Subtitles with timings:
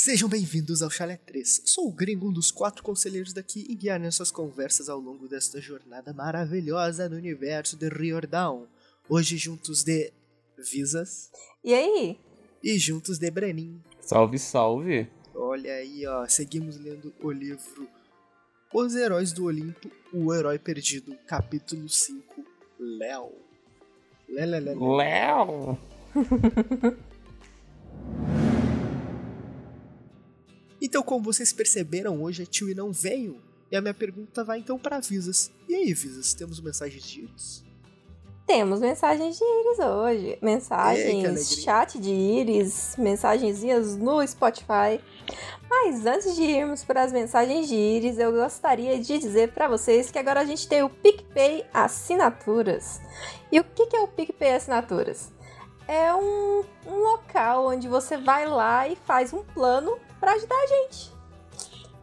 [0.00, 1.62] Sejam bem-vindos ao Chalé 3.
[1.64, 5.60] Sou o gringo, um dos quatro conselheiros daqui e guiar nessas conversas ao longo desta
[5.60, 8.60] jornada maravilhosa no universo de Riordan.
[9.08, 10.12] Hoje juntos de
[10.56, 11.32] Visas
[11.64, 12.16] E aí?
[12.62, 13.82] e juntos de Brenin.
[14.00, 15.10] Salve, salve.
[15.34, 17.88] Olha aí, ó, seguimos lendo o livro
[18.72, 22.44] Os Heróis do Olimpo, o Herói Perdido, capítulo 5,
[22.78, 23.32] Léo.
[24.28, 24.96] Lé, lé, lé, lé.
[24.96, 25.76] Léo.
[30.88, 33.42] Então, como vocês perceberam, hoje a Tui não veio.
[33.70, 35.50] E a minha pergunta vai então para Visas.
[35.68, 37.62] E aí, Visas, temos mensagens de íris?
[38.46, 40.26] Temos mensagens de íris hoje.
[40.28, 41.44] Ei, Mensagens, alegria.
[41.62, 44.98] chat de íris, mensagenzinhas no Spotify.
[45.68, 50.10] Mas antes de irmos para as mensagens de íris, eu gostaria de dizer para vocês
[50.10, 52.98] que agora a gente tem o PicPay Assinaturas.
[53.52, 55.30] E o que que é o PicPay Assinaturas?
[55.86, 60.66] É um, um local onde você vai lá e faz um plano para ajudar a
[60.66, 61.12] gente.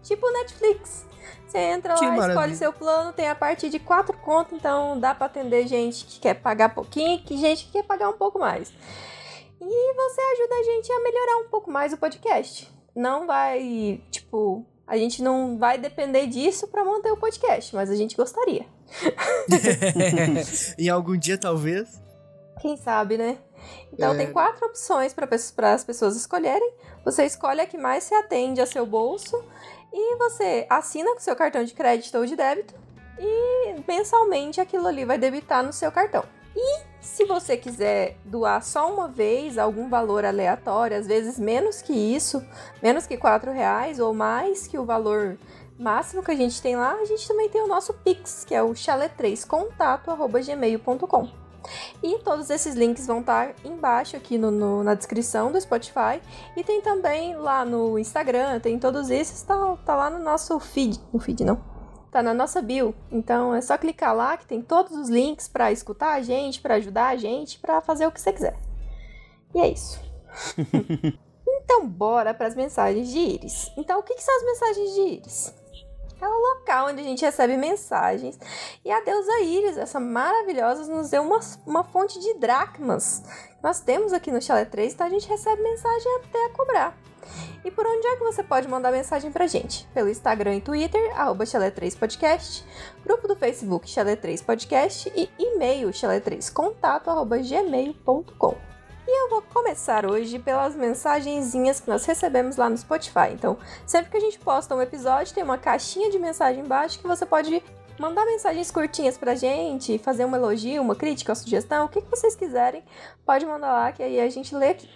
[0.04, 1.06] Tipo Netflix.
[1.48, 2.56] Você entra Que lá, escolhe maravilha.
[2.58, 6.34] seu plano, tem a partir de quatro contas, então dá pra atender gente que quer
[6.36, 8.74] pagar pouquinho e gente que quer pagar um pouco mais.
[9.62, 12.70] E você ajuda a gente a melhorar um pouco mais o podcast.
[12.96, 17.96] Não vai, tipo, a gente não vai depender disso pra manter o podcast, mas a
[17.96, 18.66] gente gostaria.
[20.78, 22.02] em algum dia, talvez.
[22.62, 23.38] Quem sabe, né?
[23.92, 24.18] Então É.
[24.18, 25.28] tem quatro opções para
[25.74, 26.74] as pessoas escolherem.
[27.06, 29.42] Você escolhe a que mais se atende a seu bolso
[29.94, 32.73] e você assina com seu cartão de crédito ou de débito
[33.20, 36.25] e mensalmente aquilo ali vai debitar no seu cartão.
[36.56, 41.94] E se você quiser doar só uma vez algum valor aleatório, às vezes menos que
[41.94, 42.44] isso,
[42.81, 45.38] menos que quatro reais ou mais que o valor
[45.78, 48.64] máximo que a gente tem lá, a gente também tem o nosso Pix, que é
[48.64, 51.45] o chalé3contato.gmail.com.
[52.04, 56.22] E todos esses links vão estar embaixo aqui no, no- na descrição do Spotify.
[56.56, 61.00] E tem também lá no Instagram, tem todos esses, tá, tá lá no nosso feed.
[61.14, 61.59] No feed não.
[62.12, 62.96] Tá na nossa bio.
[63.12, 66.75] Então é só clicar lá que tem todos os links pra escutar a gente, pra
[66.75, 68.56] ajudar a gente, pra fazer o que você quiser.
[69.54, 70.00] E é isso.
[71.46, 73.72] então bora pras mensagens de íris.
[73.78, 75.54] Então o que, que são as mensagens de íris?
[76.22, 78.40] É o local onde a gente recebe mensagens
[78.84, 83.24] e a deusa Íris, essa maravilhosa, nos deu uma, uma fonte de dracmas.
[83.62, 86.98] Nós temos aqui no Chalé 3, então a gente recebe mensagem até cobrar.
[87.64, 89.88] E por onde é que você pode mandar mensagem pra gente?
[89.94, 92.64] Pelo Instagram e Twitter, arroba Chalé3podcast,
[93.04, 98.75] grupo do Facebook Chalé 3 Podcast e e-mail chalé3contato, arroba gmail.com.
[99.08, 103.32] E eu vou começar hoje pelas mensagenzinhas que nós recebemos lá no Spotify.
[103.34, 107.08] Então, sempre que a gente posta um episódio, tem uma caixinha de mensagem embaixo que
[107.08, 107.62] você pode
[108.00, 112.10] mandar mensagens curtinhas pra gente, fazer um elogio, uma crítica, uma sugestão, o que, que
[112.10, 112.84] vocês quiserem,
[113.24, 114.90] pode mandar lá que aí a gente lê aqui.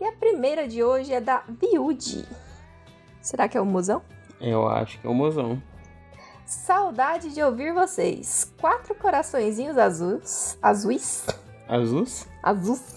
[0.00, 2.26] E a primeira de hoje é da Viude.
[3.20, 4.02] Será que é o musão?
[4.40, 5.62] Eu acho que é o mozão.
[6.44, 8.52] Saudade de ouvir vocês.
[8.60, 10.58] Quatro coraçõezinhos azuis.
[10.60, 11.24] Azuis?
[11.76, 12.26] Azus?
[12.42, 12.94] Azuis.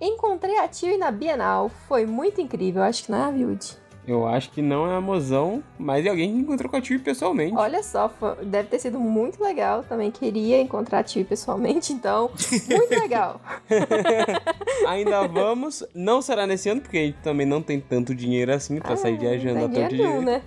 [0.00, 1.70] Encontrei a Tio na Bienal.
[1.88, 2.82] Foi muito incrível.
[2.82, 3.76] Acho que não é a Viude.
[4.06, 7.00] Eu acho que não é a mozão, mas é alguém que encontrou com a Tio
[7.00, 7.56] pessoalmente.
[7.56, 9.82] Olha só, foi- deve ter sido muito legal.
[9.82, 12.30] Também queria encontrar a Tio pessoalmente, então,
[12.70, 13.40] muito legal.
[14.86, 15.82] Ainda vamos.
[15.94, 19.14] Não será nesse ano, porque a gente também não tem tanto dinheiro assim pra sair
[19.16, 20.20] Ah, viajando não a tanto dinheiro, dinheiro.
[20.24, 20.42] né?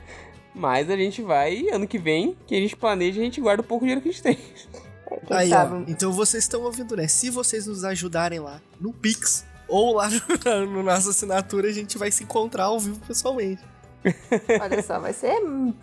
[0.55, 3.65] Mas a gente vai, ano que vem, que a gente planeja, a gente guarda o
[3.65, 4.37] pouco dinheiro que a gente tem.
[5.27, 5.75] Quem aí, sabe?
[5.75, 5.83] ó.
[5.91, 7.07] Então vocês estão ouvindo, né?
[7.07, 11.97] Se vocês nos ajudarem lá no Pix ou lá no, no nossa assinatura, a gente
[11.97, 13.61] vai se encontrar ao vivo pessoalmente.
[14.61, 15.33] Olha só, vai ser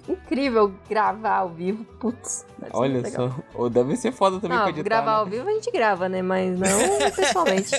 [0.08, 1.84] incrível gravar ao vivo.
[2.00, 3.28] Putz, Olha legal.
[3.30, 3.60] só.
[3.60, 4.84] Ou deve ser foda também pra Não, editar.
[4.84, 5.18] gravar né?
[5.18, 6.22] ao vivo a gente grava, né?
[6.22, 7.72] Mas não pessoalmente.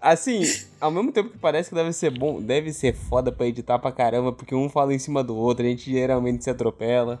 [0.00, 0.42] Assim,
[0.80, 3.90] ao mesmo tempo que parece que deve ser bom, deve ser foda pra editar pra
[3.90, 7.20] caramba, porque um fala em cima do outro, a gente geralmente se atropela.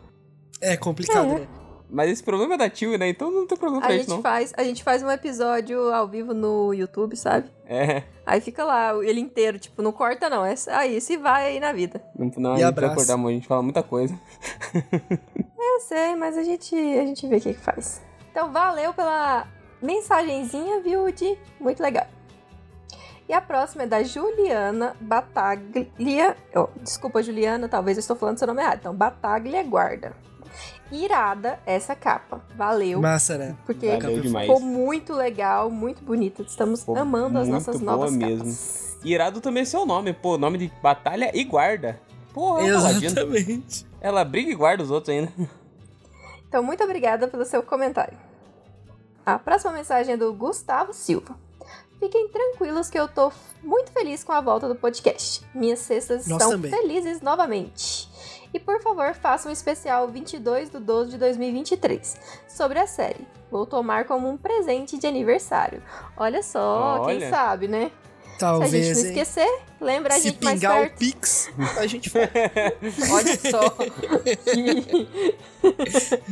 [0.60, 1.38] É complicado, É.
[1.40, 1.48] né?
[1.92, 3.06] Mas esse problema é da Tio, né?
[3.10, 4.22] Então não tem problema A pra gente, gente, não.
[4.22, 7.50] faz, a gente faz um episódio ao vivo no YouTube, sabe?
[7.66, 10.44] É, Aí fica lá, ele inteiro, tipo, não corta não.
[10.44, 12.02] É aí, se vai aí na vida.
[12.16, 12.92] não, não E a gente vai abraço.
[12.94, 14.18] acordar muito, a gente fala muita coisa.
[15.58, 18.00] Eu sei, mas a gente, a gente vê o que, que faz.
[18.30, 19.46] Então, valeu pela
[19.82, 21.38] mensagenzinha, viu, Di?
[21.60, 22.06] Muito legal.
[23.28, 26.36] E a próxima é da Juliana Bataglia.
[26.54, 28.78] Oh, desculpa, Juliana, talvez eu estou falando seu nome errado.
[28.80, 30.12] Então, Bataglia Guarda.
[30.90, 32.42] Irada essa capa.
[32.56, 33.00] Valeu.
[33.00, 33.56] Massa, né?
[33.64, 34.46] Porque Valeu demais.
[34.46, 36.42] ficou muito legal, muito bonita.
[36.42, 38.38] Estamos Ficou amando as nossas boa novas mesmo.
[38.38, 38.96] capas.
[39.04, 41.98] Irado também é seu nome, pô, nome de batalha e guarda.
[42.32, 42.62] Porra.
[42.66, 43.86] Exatamente.
[44.00, 45.32] Ela briga e guarda os outros ainda.
[46.48, 48.16] Então, muito obrigada pelo seu comentário.
[49.24, 51.34] A próxima mensagem é do Gustavo Silva.
[51.98, 53.32] fiquem tranquilos que eu tô
[53.62, 55.44] muito feliz com a volta do podcast.
[55.54, 56.70] Minhas cestas Nós estão também.
[56.70, 58.08] felizes novamente.
[58.54, 62.16] E por favor, façam um especial 22 de 12 de 2023
[62.48, 63.26] sobre a série.
[63.50, 65.82] Vou tomar como um presente de aniversário.
[66.16, 67.30] Olha só, quem Olha.
[67.30, 67.90] sabe, né?
[68.38, 70.90] Se a gente Talvez, não esquecer, lembra a Se gente mais pingar o.
[70.90, 72.10] Pix, a gente.
[73.12, 73.76] Olha só.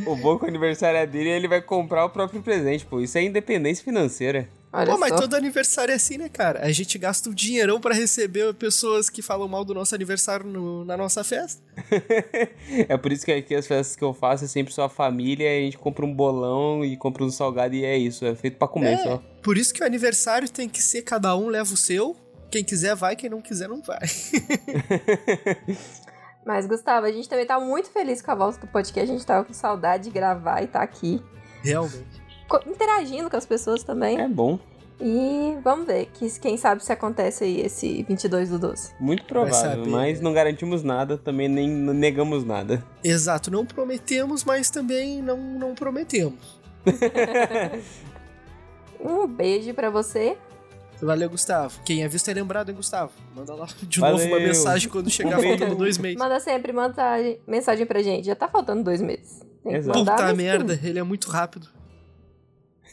[0.05, 2.99] O bom que o aniversário é dele ele vai comprar o próprio presente, pô.
[2.99, 4.49] Isso é independência financeira.
[4.73, 5.19] Olha Pô, mas só.
[5.19, 6.61] todo aniversário é assim, né, cara?
[6.65, 10.85] A gente gasta um dinheirão pra receber pessoas que falam mal do nosso aniversário no-
[10.85, 11.61] na nossa festa.
[12.87, 15.49] é por isso que aqui as festas que eu faço é sempre só a família,
[15.49, 18.25] a gente compra um bolão e compra um salgado e é isso.
[18.25, 19.21] É feito pra comer É, só.
[19.43, 22.15] por isso que o aniversário tem que ser cada um leva o seu.
[22.49, 23.99] Quem quiser vai, quem não quiser não vai.
[26.45, 29.09] Mas, Gustavo, a gente também tá muito feliz com a volta do podcast.
[29.09, 31.21] A gente tava com saudade de gravar e tá aqui.
[31.63, 32.20] Realmente.
[32.67, 34.19] Interagindo com as pessoas também.
[34.19, 34.59] É bom.
[34.99, 38.91] E vamos ver, que, quem sabe se acontece aí esse 22 do 12.
[38.99, 40.23] Muito provável, saber, mas né?
[40.23, 42.83] não garantimos nada, também nem negamos nada.
[43.03, 46.61] Exato, não prometemos, mas também não, não prometemos.
[49.03, 50.37] Um beijo pra você.
[51.01, 51.79] Valeu, Gustavo.
[51.83, 53.11] Quem é visto é lembrado, hein, Gustavo?
[53.35, 54.17] Manda lá de Valeu.
[54.19, 56.17] novo uma mensagem quando chegar Um faltando dois meses.
[56.19, 58.27] Manda sempre mensagem, mensagem pra gente.
[58.27, 59.41] Já tá faltando dois meses.
[59.63, 59.97] Tem Exato.
[59.97, 61.67] Puta merda, ele é muito rápido.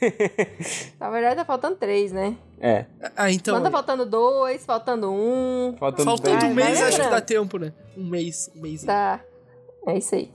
[0.98, 2.36] Na verdade, tá faltando três, né?
[2.60, 2.86] É,
[3.16, 3.54] Ah, então.
[3.56, 5.76] Manda faltando dois, faltando um.
[5.78, 7.72] faltando, Faltando um mês, acho que dá tempo, né?
[7.96, 8.82] Um mês, um mês.
[8.84, 9.20] Tá.
[9.86, 10.32] É isso aí.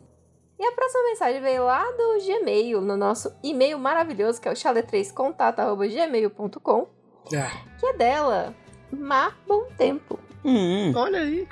[0.60, 4.56] E a próxima mensagem veio lá do Gmail, no nosso e-mail maravilhoso, que é o
[4.56, 6.88] chale3contato.gmail.com,
[7.36, 8.56] Ah, que é dela.
[8.92, 10.18] Má Bom Tempo.
[10.45, 11.48] Hum, olha aí.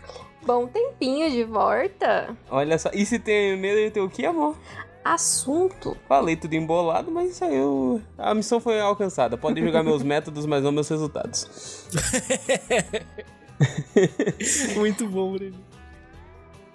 [0.45, 2.35] Bom tempinho de volta.
[2.49, 2.89] olha só.
[2.93, 4.55] E se tem medo de ter o que, amor?
[5.03, 5.98] Assunto.
[6.07, 8.01] Falei tudo embolado, mas isso aí eu...
[8.18, 9.38] a missão foi alcançada.
[9.38, 11.88] Podem julgar meus métodos, mas não meus resultados.
[14.75, 15.57] Muito bom, Bruno.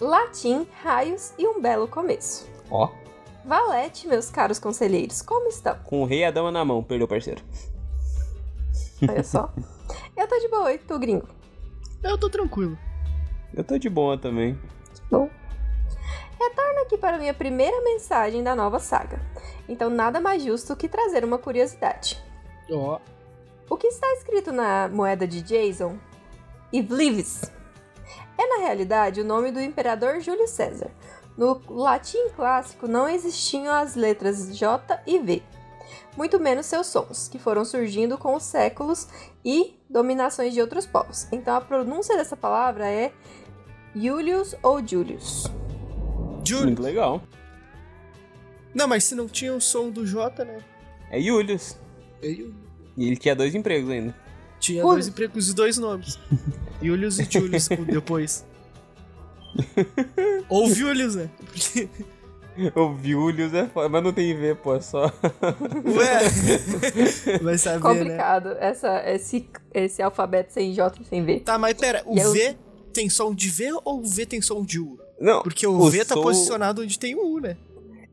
[0.01, 2.47] Latim, raios e um belo começo.
[2.71, 2.91] Ó,
[3.47, 5.77] Valete, meus caros conselheiros, como estão?
[5.85, 7.41] com o rei e a dama na mão, perdeu, parceiro.
[9.09, 9.55] Olha só.
[10.17, 11.29] Eu tô de boa, e tu, gringo?
[12.03, 12.77] Eu tô tranquilo.
[13.55, 14.59] Eu tô de boa também.
[15.09, 15.31] Bom.
[16.39, 19.21] Retorno aqui para minha primeira mensagem da nova saga.
[19.69, 22.23] Então, nada mais justo que trazer uma curiosidade.
[22.71, 22.99] Ó.
[23.69, 25.99] O que está escrito na moeda de Jason?
[26.73, 27.51] Ivlivis.
[28.39, 30.91] É na realidade o nome do imperador Júlio César.
[31.37, 35.43] No latim clássico não existiam as letras J e V,
[36.17, 39.07] muito menos seus sons, que foram surgindo com os séculos
[39.45, 41.27] e dominações de outros povos.
[41.31, 43.13] Então a pronúncia dessa palavra é
[43.95, 45.51] Julius ou Julius.
[46.51, 46.67] Júlio.
[46.67, 47.23] Muito legal.
[48.75, 50.59] Não, mas se não tinha o som do J, né?
[51.11, 51.79] É Julius.
[52.23, 52.53] Eu
[52.97, 54.15] E ele tinha dois empregos ainda.
[54.61, 54.95] tinha Julius.
[54.97, 56.19] dois empregos e dois nomes.
[56.83, 58.45] Julius e Julius depois.
[60.49, 61.31] Ou Julius, né?
[62.75, 65.05] O Julius é foda, mas não tem V, pô, é só.
[65.07, 66.21] Ué.
[67.43, 67.81] Vai saber, né?
[67.81, 71.41] Complicado essa, esse, esse alfabeto sem J e sem V.
[71.41, 72.57] Tá, mas pera, o E eu- V
[72.93, 74.99] tem som de V ou o V tem som de U?
[75.21, 77.57] Não, Porque o, O V tá som- posicionado onde tem o U, né?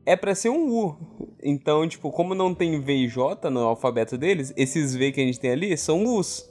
[0.06, 0.96] é pra ser um U.
[1.42, 5.24] Então, tipo, como não tem V e J no alfabeto deles, esses V que a
[5.24, 6.48] gente tem ali são U's.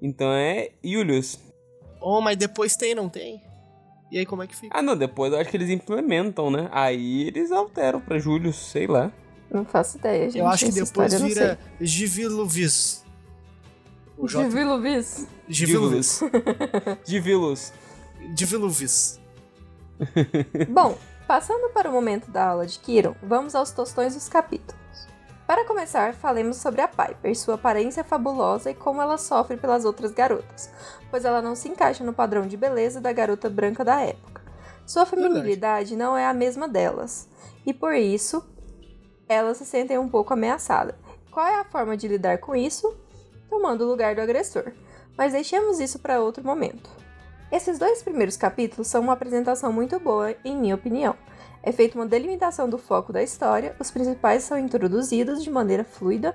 [0.00, 1.38] Então é Julius.
[2.00, 3.40] Oh, mas depois tem, não tem?
[4.10, 4.76] E aí como é que fica?
[4.76, 6.68] Ah, não, depois eu acho que eles implementam, né?
[6.72, 9.12] Aí eles alteram pra Julius, sei lá.
[9.50, 10.38] Não faço ideia, gente.
[10.38, 13.04] Eu acho que depois vira Giviluvis.
[14.26, 15.26] Giviluvis.
[15.48, 16.20] Giviluvis.
[17.04, 17.72] Divilus.
[18.36, 19.20] Giviluvis.
[20.68, 20.96] Bom,
[21.26, 24.80] passando para o momento da aula de Kiron, vamos aos tostões dos capítulos.
[25.46, 30.12] Para começar, falemos sobre a Piper, sua aparência fabulosa e como ela sofre pelas outras
[30.12, 30.70] garotas,
[31.10, 34.40] pois ela não se encaixa no padrão de beleza da garota branca da época.
[34.86, 37.28] Sua feminilidade não é a mesma delas,
[37.66, 38.44] e por isso
[39.28, 40.94] elas se sentem um pouco ameaçadas.
[41.30, 42.94] Qual é a forma de lidar com isso?
[43.48, 44.72] Tomando o lugar do agressor.
[45.16, 46.90] Mas deixemos isso para outro momento.
[47.52, 51.14] Esses dois primeiros capítulos são uma apresentação muito boa, em minha opinião.
[51.62, 56.34] É feita uma delimitação do foco da história, os principais são introduzidos de maneira fluida,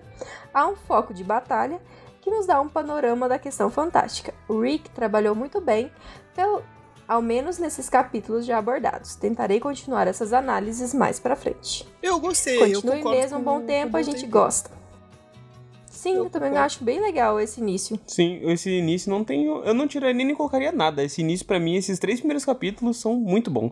[0.53, 1.81] há um foco de batalha
[2.21, 4.31] que nos dá um panorama da questão fantástica.
[4.47, 5.91] O Rick trabalhou muito bem,
[6.35, 6.61] pelo,
[7.07, 9.15] ao menos nesses capítulos já abordados.
[9.15, 11.91] Tentarei continuar essas análises mais pra frente.
[12.01, 14.31] Eu gostei, eu Continue concordo mesmo, um bom tempo, bom a gente tempo.
[14.33, 14.76] gosta.
[16.11, 16.65] Sim, Eu eu, também concordo.
[16.65, 17.99] acho bem legal esse início.
[18.07, 19.45] Sim, esse início não tem.
[19.45, 21.03] Eu não tiraria nem colocaria nada.
[21.03, 23.71] Esse início, pra mim, esses três primeiros capítulos são muito bons.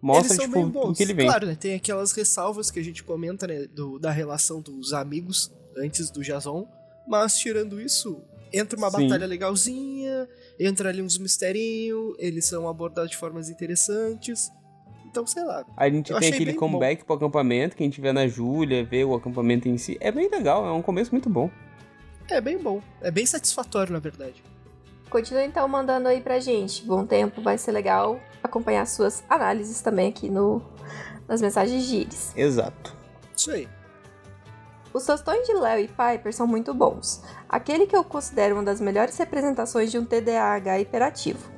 [0.00, 0.96] Mostra, Eles são tipo, bons.
[0.96, 1.26] que ele vem.
[1.26, 1.54] Claro, né?
[1.54, 3.66] Tem aquelas ressalvas que a gente comenta, né?
[3.66, 6.66] Do, da relação dos amigos antes do Jason.
[7.06, 8.20] Mas tirando isso,
[8.52, 9.02] entra uma Sim.
[9.08, 14.50] batalha legalzinha, entra ali uns misterinhos, eles são abordados de formas interessantes.
[15.12, 15.62] Então, sei lá.
[15.76, 19.14] A gente tem aquele comeback pro acampamento, que a gente vê na Júlia, vê o
[19.14, 19.98] acampamento em si.
[20.00, 21.50] É bem legal, é um começo muito bom.
[22.30, 22.80] É bem bom.
[23.02, 24.42] É bem satisfatório, na verdade.
[25.10, 26.82] Continua então mandando aí pra gente.
[26.86, 30.62] Bom tempo, vai ser legal acompanhar suas análises também aqui no,
[31.28, 32.32] nas mensagens de Iris.
[32.34, 32.96] Exato.
[33.36, 33.68] Isso aí.
[34.94, 37.22] Os tostões de Léo e Piper são muito bons.
[37.46, 41.50] Aquele que eu considero uma das melhores representações de um TDAH hiperativo.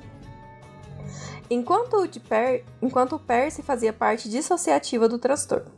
[1.51, 2.65] Enquanto o, per...
[2.81, 5.71] Enquanto o Percy fazia parte dissociativa do transtorno.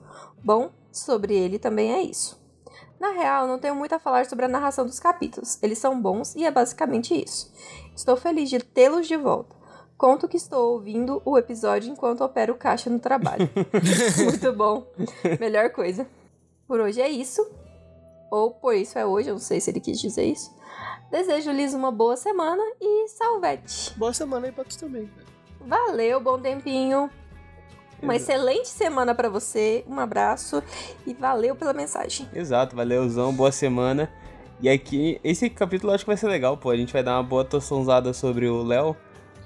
[0.42, 2.40] Bom, sobre ele também é isso.
[2.99, 5.58] Na real, não tenho muito a falar sobre a narração dos capítulos.
[5.62, 7.52] Eles são bons e é basicamente isso.
[7.94, 9.54] Estou feliz de tê-los de volta.
[9.99, 13.49] Conto que estou ouvindo o episódio enquanto opero caixa no trabalho.
[14.25, 14.87] muito bom.
[15.40, 16.06] Melhor coisa.
[16.66, 17.46] Por hoje é isso.
[18.30, 20.54] Ou por isso é hoje, eu não sei se ele quis dizer isso.
[21.11, 23.96] Desejo-lhes uma boa semana e salvete.
[23.96, 25.08] Boa semana aí pra tu também.
[25.66, 27.11] Valeu, bom tempinho.
[28.00, 28.32] Uma Exato.
[28.32, 29.85] excelente semana pra você.
[29.88, 30.62] Um abraço
[31.06, 32.28] e valeu pela mensagem.
[32.35, 34.11] Exato, valeuzão, boa semana.
[34.61, 36.70] E aqui, esse capítulo eu acho que vai ser legal, pô.
[36.70, 38.96] A gente vai dar uma boa tostonzada sobre o Léo.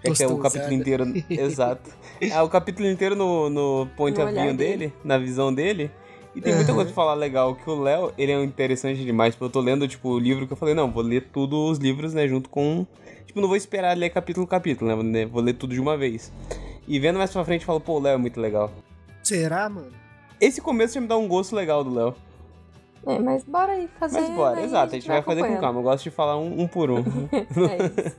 [0.04, 1.04] Já que é o capítulo inteiro.
[1.30, 1.90] Exato.
[2.20, 4.56] É o capítulo inteiro no, no point No of view dele.
[4.56, 5.90] dele, na visão dele.
[6.34, 6.76] E tem muita Uhum.
[6.76, 9.36] coisa pra falar legal, que o Léo, ele é interessante demais.
[9.40, 12.14] Eu tô lendo, tipo, o livro que eu falei, não, vou ler tudo os livros,
[12.14, 12.86] né, junto com...
[13.30, 16.32] Tipo, não vou esperar ler capítulo capítulo, né, vou ler tudo de uma vez.
[16.88, 18.72] E vendo mais pra frente, eu falo, pô, o Léo é muito legal.
[19.22, 19.92] Será, mano?
[20.40, 22.16] Esse começo já me dá um gosto legal do Léo.
[23.06, 24.20] É, mas bora aí fazer.
[24.20, 25.78] Mas bora, aí exato, a gente vai fazer com calma.
[25.78, 27.04] Eu gosto de falar um, um por um.
[27.32, 28.16] É isso.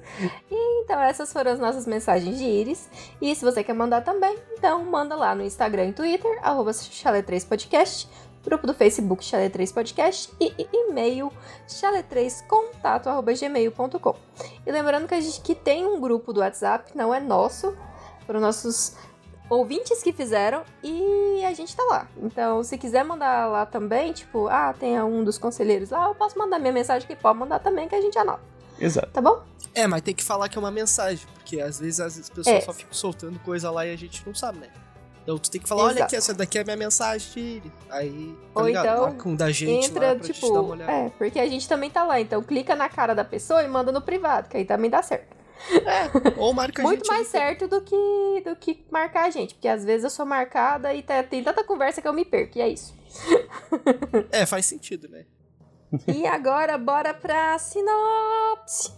[0.49, 2.89] E, então, essas foram as nossas mensagens de Iris.
[3.21, 8.07] E se você quer mandar também, então manda lá no Instagram e Twitter, arroba Chalé3podcast,
[8.43, 11.31] grupo do Facebook Chalé3podcast e, e e-mail
[11.67, 14.15] chalé3contato.gmail.com.
[14.65, 17.75] E lembrando que a gente que tem um grupo do WhatsApp, não é nosso,
[18.25, 18.95] foram nossos
[19.49, 22.07] ouvintes que fizeram e a gente tá lá.
[22.17, 26.37] Então, se quiser mandar lá também, tipo, ah, tem um dos conselheiros lá, eu posso
[26.39, 28.41] mandar minha mensagem que pode mandar também que a gente anota,
[28.79, 29.09] Exato.
[29.11, 29.43] tá bom?
[29.73, 32.61] É, mas tem que falar que é uma mensagem, porque às vezes as pessoas É.
[32.61, 34.69] só ficam soltando coisa lá e a gente não sabe, né?
[35.31, 36.03] Então tu tem que falar, olha Exato.
[36.03, 37.63] aqui, essa daqui é a minha mensagem.
[37.89, 38.85] Aí, tá Ou ligado?
[38.85, 42.43] então, Marca um da gente Entra, tipo, é, porque a gente também tá lá, então
[42.43, 45.37] clica na cara da pessoa e manda no privado, que aí também dá certo.
[46.37, 47.29] Ou marca a Muito gente mais ali.
[47.29, 51.01] certo do que do que marcar a gente, porque às vezes eu sou marcada e
[51.01, 52.93] tá- tem tanta conversa que eu me perco, e é isso.
[54.31, 55.25] É, faz sentido, né?
[56.07, 58.91] e agora bora pra sinopse.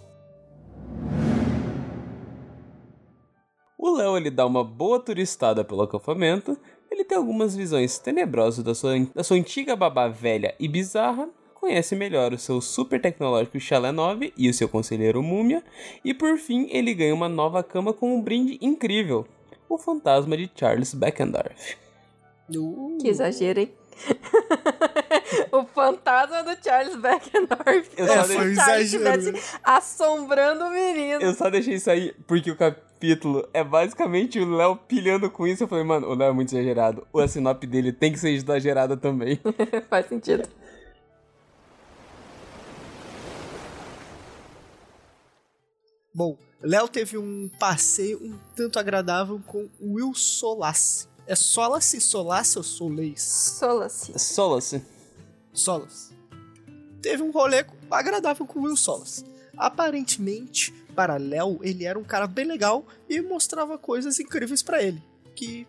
[3.84, 6.58] O Léo ele dá uma boa turistada pelo acampamento.
[6.90, 11.28] Ele tem algumas visões tenebrosas da sua, da sua antiga babá velha e bizarra.
[11.54, 15.62] Conhece melhor o seu super tecnológico Chalé 9 e o seu conselheiro Múmia.
[16.02, 19.28] E por fim, ele ganha uma nova cama com um brinde incrível:
[19.68, 21.76] o fantasma de Charles Beckendorf.
[22.56, 23.72] Uh, Que exagero, hein?
[25.52, 27.90] o fantasma do Charles Beckendorf.
[27.98, 31.22] Eu só se dei- o Charles exagero, estivesse assombrando o menino.
[31.22, 35.64] Eu só deixei isso aí porque o capítulo é basicamente o Léo pilhando com isso.
[35.64, 37.06] Eu falei, mano, o Léo é muito exagerado.
[37.16, 39.40] A sinop dele tem que ser exagerada também.
[39.90, 40.48] Faz sentido.
[46.14, 51.08] Bom, Léo teve um passeio um tanto agradável com Will Solace.
[51.26, 53.22] É Solace, Solace ou Soleis?
[53.22, 54.18] Sola-se.
[54.20, 54.86] Solace.
[55.54, 56.12] Solas.
[57.02, 59.24] Teve um rolê agradável com Will Solas.
[59.56, 65.02] Aparentemente, para Léo, ele era um cara bem legal e mostrava coisas incríveis pra ele.
[65.36, 65.68] Que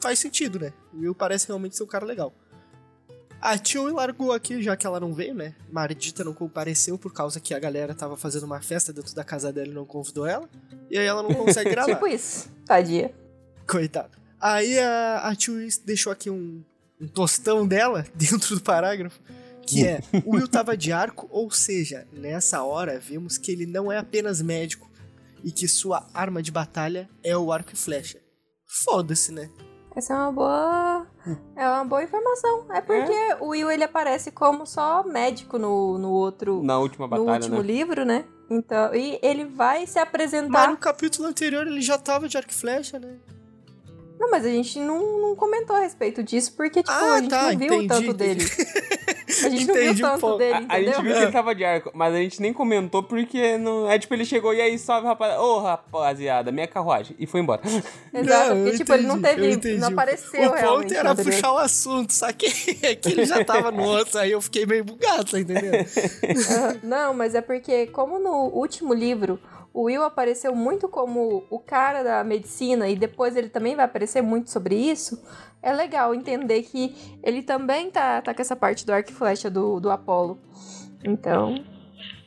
[0.00, 0.72] faz sentido, né?
[0.92, 2.32] O Will parece realmente ser um cara legal.
[3.40, 5.54] A Tio largou aqui, já que ela não veio, né?
[5.70, 9.50] Maridita não compareceu por causa que a galera tava fazendo uma festa dentro da casa
[9.50, 10.48] dela e não convidou ela.
[10.90, 11.94] E aí ela não consegue gravar.
[11.94, 12.50] Tipo isso.
[12.66, 13.10] Tadinha.
[13.66, 14.19] Coitado.
[14.40, 15.54] Aí a, a Tio
[15.84, 16.62] deixou aqui um,
[17.00, 19.20] um tostão dela dentro do parágrafo,
[19.62, 23.90] que é: o Will tava de arco, ou seja, nessa hora vimos que ele não
[23.92, 24.88] é apenas médico
[25.44, 28.18] e que sua arma de batalha é o arco e flecha.
[28.84, 29.50] Foda-se, né?
[29.94, 31.06] Essa é uma boa.
[31.56, 32.66] É uma boa informação.
[32.70, 36.62] É porque o Will ele aparece como só médico no, no outro.
[36.62, 37.62] Na última no batalha, último né?
[37.62, 38.24] livro, né?
[38.48, 40.70] Então, e ele vai se Mas apresentar.
[40.70, 43.16] no capítulo anterior ele já tava de arco e flecha, né?
[44.20, 47.30] Não, mas a gente não, não comentou a respeito disso, porque, tipo, Ah, a gente
[47.30, 48.44] tá, não viu entendi, tanto entendi.
[48.44, 48.44] dele.
[49.30, 50.38] A gente não Entendi viu um tanto pouco.
[50.38, 50.92] dele, A, a entendeu?
[50.94, 53.88] gente viu que ele tava de arco, mas a gente nem comentou porque não.
[53.88, 55.38] É tipo, ele chegou e aí salve, rapaz.
[55.38, 57.14] Ô, rapaziada, minha carruagem.
[57.18, 57.62] E foi embora.
[58.12, 59.52] Exato, eu porque tipo, ele não entendi, teve.
[59.52, 59.78] entendi.
[59.78, 60.88] Não apareceu O realmente.
[60.88, 62.50] ponto era puxar o assunto, saquei
[63.00, 65.86] que ele já tava no outro, aí eu fiquei meio bugado, tá entendendo?
[66.82, 69.38] Não, mas é porque, como no último livro,
[69.72, 74.22] o Will apareceu muito como o cara da medicina e depois ele também vai aparecer
[74.22, 75.22] muito sobre isso,
[75.62, 79.50] é legal entender que ele também tá, tá com essa parte do arco e flecha
[79.50, 80.38] do, do Apolo.
[81.04, 81.62] Então,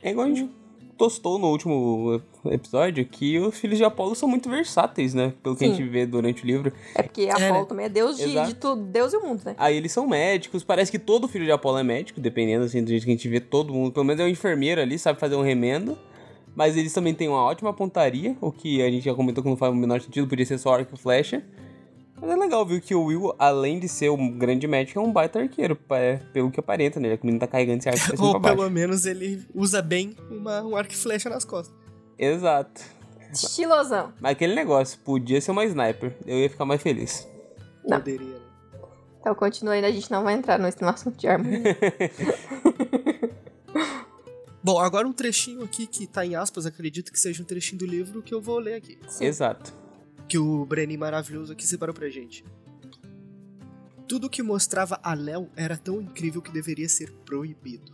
[0.01, 0.50] É igual a gente
[0.97, 5.33] tostou no último episódio que os filhos de Apolo são muito versáteis, né?
[5.41, 5.75] Pelo que a Sim.
[5.75, 6.71] gente vê durante o livro.
[6.95, 7.50] é porque né?
[7.50, 9.55] Apolo também é deus de, de tudo, deus e o mundo, né?
[9.57, 12.89] Aí eles são médicos, parece que todo filho de Apolo é médico, dependendo assim do
[12.89, 13.91] jeito que a gente vê todo mundo.
[13.91, 15.97] Pelo menos é um enfermeiro ali, sabe fazer um remendo.
[16.55, 19.57] Mas eles também têm uma ótima pontaria, o que a gente já comentou que não
[19.57, 21.43] faz o menor sentido, podia ser só arco e flecha.
[22.22, 25.12] Mas é legal, viu, que o Will, além de ser um grande médico, é um
[25.12, 25.98] baita arqueiro, pa-
[26.31, 27.17] pelo que aparenta, né?
[27.17, 28.55] Que o menino tá carregando esse arco pra cima Ou pra baixo.
[28.57, 31.75] pelo menos ele usa bem uma, um arco e flecha nas costas.
[32.17, 32.81] Exato.
[33.33, 34.13] Estilosão.
[34.22, 37.27] Mas aquele negócio, podia ser uma sniper, eu ia ficar mais feliz.
[37.83, 37.98] Não.
[37.98, 38.39] Poderia, né?
[39.19, 41.45] Então continua aí, a gente não vai entrar no, no assunto de arma.
[44.63, 47.86] Bom, agora um trechinho aqui que tá em aspas, acredito que seja um trechinho do
[47.86, 48.98] livro que eu vou ler aqui.
[49.10, 49.25] Sim.
[49.25, 49.74] Exato.
[50.27, 52.46] Que o Brenin maravilhoso aqui separou pra gente.
[54.08, 57.91] Tudo que mostrava a Léo era tão incrível que deveria ser proibido.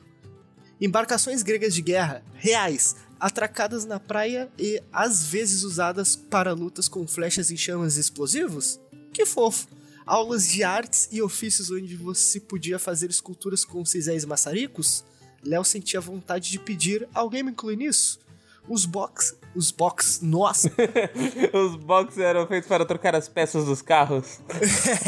[0.80, 7.08] Embarcações gregas de guerra, reais, atracadas na praia e às vezes usadas para lutas com
[7.08, 8.80] flechas em chamas e explosivos?
[9.12, 9.68] Que fofo!
[10.06, 15.04] Aulas de artes e ofícios onde você podia fazer esculturas com ciséis maçaricos?
[15.43, 18.19] Léo sentia vontade de pedir, alguém me inclui nisso?
[18.67, 20.72] Os box, os box, nossa,
[21.53, 24.39] Os boxes eram feitos para trocar as peças dos carros.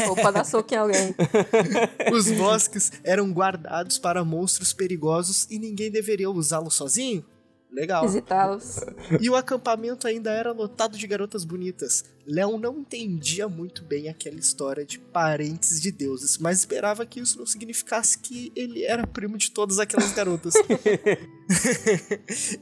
[0.08, 1.14] Ou pra dar soco em alguém.
[2.12, 7.24] Os bosques eram guardados para monstros perigosos e ninguém deveria usá-los sozinho?
[7.72, 8.02] Legal.
[8.06, 8.80] Visitá-los.
[9.18, 12.04] E o acampamento ainda era lotado de garotas bonitas.
[12.26, 17.38] Léo não entendia muito bem aquela história de parentes de deuses, mas esperava que isso
[17.38, 20.52] não significasse que ele era primo de todas aquelas garotas.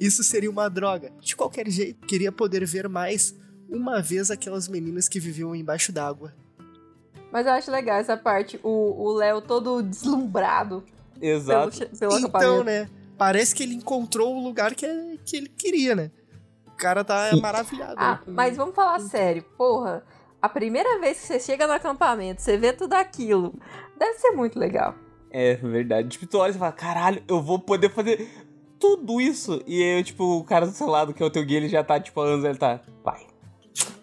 [0.00, 1.12] isso seria uma droga.
[1.20, 3.34] De qualquer jeito, queria poder ver mais
[3.68, 6.32] uma vez aquelas meninas que viviam embaixo d'água.
[7.32, 10.82] Mas eu acho legal essa parte, o Léo todo deslumbrado
[11.18, 11.76] pelo, Exato.
[11.76, 12.64] che- pelo Então, acampamento.
[12.64, 12.90] né?
[13.20, 14.86] Parece que ele encontrou o lugar que,
[15.26, 16.10] que ele queria, né?
[16.66, 17.96] O cara tá maravilhado.
[17.98, 20.02] Ah, né, mas vamos falar sério, porra.
[20.40, 23.52] A primeira vez que você chega no acampamento, você vê tudo aquilo.
[23.98, 24.94] Deve ser muito legal.
[25.30, 26.08] É verdade.
[26.08, 28.26] Tipo, tu olha e fala, caralho, eu vou poder fazer
[28.78, 29.62] tudo isso.
[29.66, 31.84] E aí, tipo, o cara do seu lado, que é o teu guia, ele já
[31.84, 33.26] tá, tipo, anos, ele tá, pai.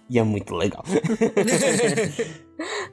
[0.07, 0.83] E é muito legal.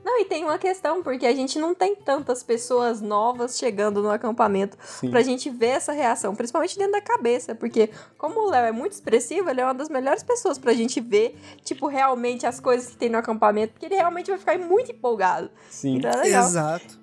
[0.05, 4.11] Não, e tem uma questão, porque a gente não tem tantas pessoas novas chegando no
[4.11, 5.11] acampamento Sim.
[5.11, 8.92] pra gente ver essa reação, principalmente dentro da cabeça, porque como o Léo é muito
[8.92, 12.96] expressivo, ele é uma das melhores pessoas pra gente ver, tipo, realmente as coisas que
[12.96, 15.50] tem no acampamento, porque ele realmente vai ficar muito empolgado.
[15.70, 15.96] Sim.
[15.96, 16.46] Então é legal.
[16.46, 17.00] Exato.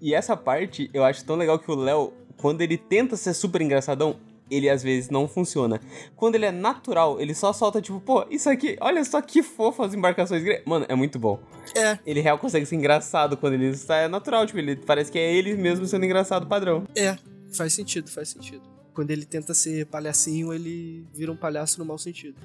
[0.00, 3.62] E essa parte, eu acho tão legal que o Léo, quando ele tenta ser super
[3.62, 4.16] engraçadão,
[4.54, 5.80] ele às vezes não funciona.
[6.16, 9.82] Quando ele é natural, ele só solta, tipo, pô, isso aqui, olha só que fofo
[9.82, 10.64] as embarcações gregas.
[10.66, 11.40] Mano, é muito bom.
[11.76, 15.32] É, Ele real consegue ser engraçado quando ele está natural, tipo, ele parece que é
[15.32, 16.84] ele mesmo sendo engraçado padrão.
[16.96, 17.16] é.
[17.54, 18.62] Faz sentido, faz sentido.
[18.94, 22.40] Quando ele tenta ser palhacinho, ele vira um palhaço no mau sentido.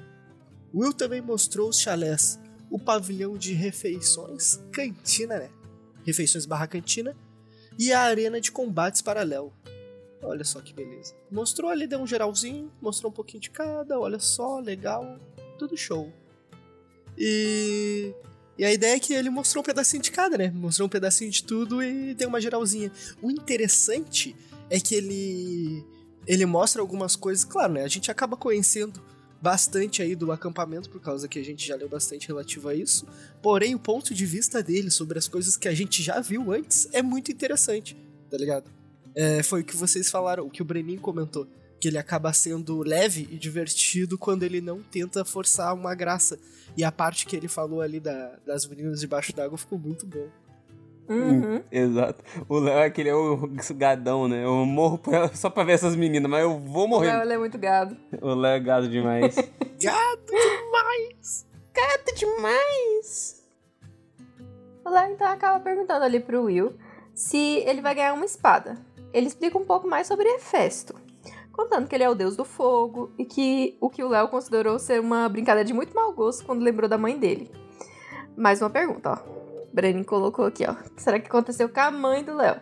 [0.74, 2.38] Will também mostrou os chalés,
[2.70, 5.50] o pavilhão de refeições, cantina, né?
[6.06, 7.16] Refeições barra cantina,
[7.80, 9.54] e a arena de combates paralelo.
[10.28, 11.16] Olha só que beleza.
[11.32, 15.20] Mostrou ali, deu um geralzinho, mostrou um pouquinho de cada, olha só, legal,
[15.58, 16.12] tudo show.
[17.18, 18.14] E.
[18.58, 20.50] E a ideia é que ele mostrou um pedacinho de cada, né?
[20.50, 22.92] Mostrou um pedacinho de tudo e deu uma geralzinha.
[23.22, 24.36] O interessante
[24.70, 25.86] é que ele.
[26.26, 27.84] Ele mostra algumas coisas, claro, né?
[27.84, 29.02] A gente acaba conhecendo
[29.42, 33.06] bastante aí do acampamento, por causa que a gente já leu bastante relativo a isso.
[33.42, 36.90] Porém, o ponto de vista dele sobre as coisas que a gente já viu antes
[36.92, 37.96] é muito interessante,
[38.30, 38.77] tá ligado?
[39.18, 41.48] É, foi o que vocês falaram, o que o Brenin comentou.
[41.82, 46.40] Que ele acaba sendo leve e divertido quando ele não tenta forçar uma graça.
[46.76, 50.28] E a parte que ele falou ali da- das meninas debaixo d'água ficou muito bom.
[51.10, 51.64] Uhum.
[51.72, 52.22] Exato.
[52.50, 54.44] O Léo é aquele é o gadão, né?
[54.44, 57.08] Eu morro pra- só pra ver essas meninas, mas eu vou O morrer.
[57.14, 57.96] Léo ele é muito gado.
[58.22, 59.36] O Léo é gado demais.
[59.82, 61.46] Gado demais!
[61.74, 63.44] Gado demais!
[64.84, 66.74] O Léo então acaba perguntando ali pro Will
[67.14, 68.76] se ele vai ganhar uma espada.
[69.14, 70.94] Ele explica um pouco mais sobre Hefesto,
[71.52, 74.78] contando que ele é o deus do fogo e que o que o Léo considerou
[74.80, 77.50] ser uma brincadeira de muito mau gosto quando lembrou da mãe dele.
[78.36, 79.38] Mais uma pergunta, ó.
[79.74, 80.72] Brenin colocou aqui, ó.
[80.74, 82.60] O que será que aconteceu com a mãe do Léo?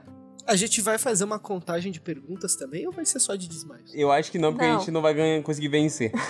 [0.47, 3.91] A gente vai fazer uma contagem de perguntas também ou vai ser só de desmaios?
[3.95, 4.79] Eu acho que não, porque a Não.
[4.79, 6.12] gente não vai ganhar, conseguir vencer.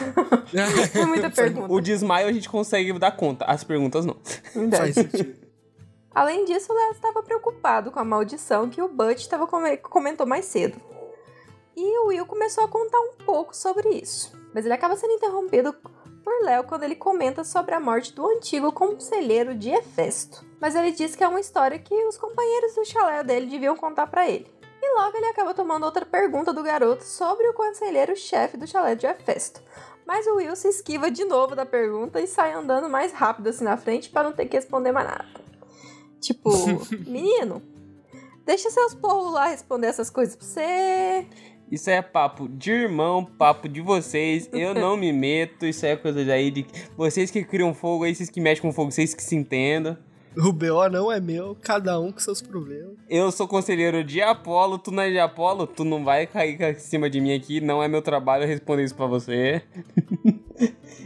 [0.93, 1.73] É muita pergunta.
[1.73, 4.15] O desmaio a gente consegue dar conta, as perguntas não.
[4.53, 4.93] Verdade.
[4.93, 5.44] Faz sentido.
[6.15, 10.45] Além disso, Léo estava preocupado com a maldição que o Butch estava come- comentou mais
[10.45, 10.79] cedo.
[11.75, 14.31] E o Will começou a contar um pouco sobre isso.
[14.53, 15.73] Mas ele acaba sendo interrompido
[16.23, 20.45] por Léo quando ele comenta sobre a morte do antigo conselheiro de Hefesto.
[20.61, 24.07] Mas ele diz que é uma história que os companheiros do chalé dele deviam contar
[24.07, 24.49] pra ele.
[24.81, 29.05] E logo ele acaba tomando outra pergunta do garoto sobre o conselheiro-chefe do chalé de
[29.05, 29.61] Hefesto.
[30.05, 33.65] Mas o Will se esquiva de novo da pergunta e sai andando mais rápido assim
[33.65, 35.25] na frente para não ter que responder mais nada.
[36.25, 36.49] Tipo,
[37.05, 37.61] menino,
[38.45, 41.27] deixa seus povos lá responder essas coisas pra você.
[41.71, 44.49] Isso é papo de irmão, papo de vocês.
[44.51, 45.65] Eu não me meto.
[45.67, 46.65] Isso é coisa daí de
[46.97, 49.97] vocês que criam fogo aí, vocês que mexem com fogo, vocês que se entendam.
[50.37, 52.97] O BO não é meu, cada um com seus problemas.
[53.09, 56.75] Eu sou conselheiro de Apolo, tu não é de Apolo, tu não vai cair em
[56.75, 59.61] cima de mim aqui, não é meu trabalho responder isso pra você.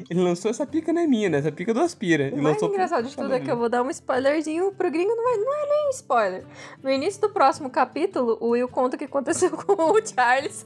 [0.09, 1.39] Ele lançou essa pica não é minha, né?
[1.39, 2.29] Essa pica do Aspira.
[2.33, 5.15] O mais lançou engraçado de tudo é que eu vou dar um spoilerzinho pro gringo,
[5.15, 6.43] não é, não é nem spoiler.
[6.83, 10.63] No início do próximo capítulo, o Will conta o que aconteceu com o Charles.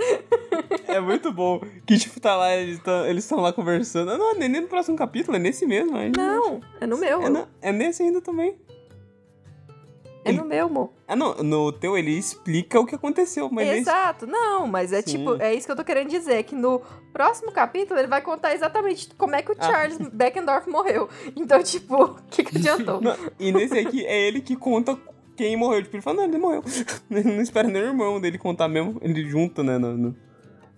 [0.88, 1.62] É muito bom.
[1.86, 4.18] Que tipo, tá lá, eles estão eles tão lá conversando.
[4.18, 5.96] Não, nem no próximo capítulo, é nesse mesmo.
[5.96, 6.22] ainda.
[6.22, 7.22] Não, é no meu.
[7.24, 8.56] É, na- é nesse ainda também.
[10.26, 10.90] É no meu, amor.
[11.08, 13.68] Ah, não, no teu ele explica o que aconteceu, mas.
[13.70, 15.18] Exato, não, mas é Sim.
[15.18, 16.82] tipo, é isso que eu tô querendo dizer, que no
[17.12, 19.64] próximo capítulo ele vai contar exatamente como é que o Ah.
[19.66, 21.10] Charles Beckendorf morreu.
[21.36, 23.02] Então, tipo, o que, que adiantou?
[23.02, 24.98] Não, e nesse aqui é ele que conta
[25.36, 25.82] quem morreu.
[25.84, 26.64] Tipo, ele fala, não, ele morreu.
[27.10, 28.98] Ele não espera nem o irmão dele contar mesmo.
[29.02, 30.16] Ele junta, né, no, no-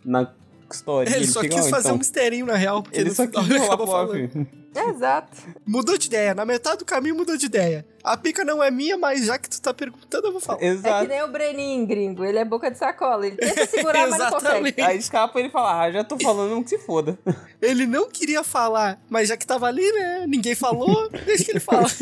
[0.03, 0.33] na
[0.73, 1.15] história.
[1.15, 3.43] Ele, só chega, quis fazer então, um misterinho na real, porque Ele no só final
[3.43, 4.47] quis ele pro falando.
[4.75, 5.37] Exato.
[5.65, 7.85] Mudou de ideia, na metade do caminho mudou de ideia.
[8.03, 10.57] A pica não é minha, mas já que tu tá perguntando, eu vou falar.
[10.57, 11.07] É que Exato.
[11.07, 12.25] nem o Breninho, gringo.
[12.25, 13.25] Ele é boca de sacola.
[13.25, 14.81] Ele tenta segurar, mas não consegue.
[14.81, 17.17] Aí escapa ele fala, ah, já tô falando que se foda.
[17.61, 20.25] Ele não queria falar, mas já que tava ali, né?
[20.27, 21.87] Ninguém falou, deixa que ele fala.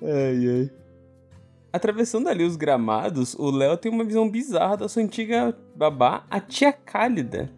[0.00, 0.70] Ai, ai.
[1.70, 6.40] Atravessando ali os gramados, o Léo tem uma visão bizarra da sua antiga babá, a
[6.40, 7.52] Tia Cálida.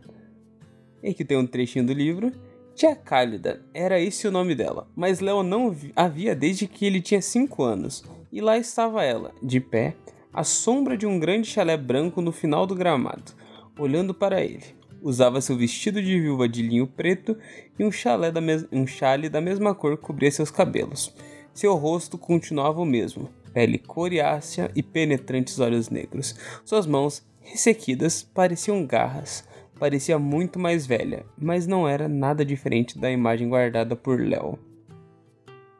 [1.02, 2.32] E aqui tem um trechinho do livro.
[2.74, 7.00] Tia Cálida, era esse o nome dela, mas Léo não a via desde que ele
[7.00, 8.04] tinha 5 anos.
[8.32, 9.94] E lá estava ela, de pé,
[10.32, 13.32] à sombra de um grande chalé branco no final do gramado,
[13.78, 14.64] olhando para ele.
[15.02, 17.36] Usava seu vestido de viúva de linho preto
[17.78, 18.40] e um, chalé da
[18.72, 21.14] um chale da mesma cor cobria seus cabelos.
[21.54, 26.34] Seu rosto continuava o mesmo, pele coriácea e penetrantes olhos negros.
[26.64, 29.44] Suas mãos, ressequidas, pareciam garras.
[29.78, 34.58] Parecia muito mais velha, mas não era nada diferente da imagem guardada por Léo.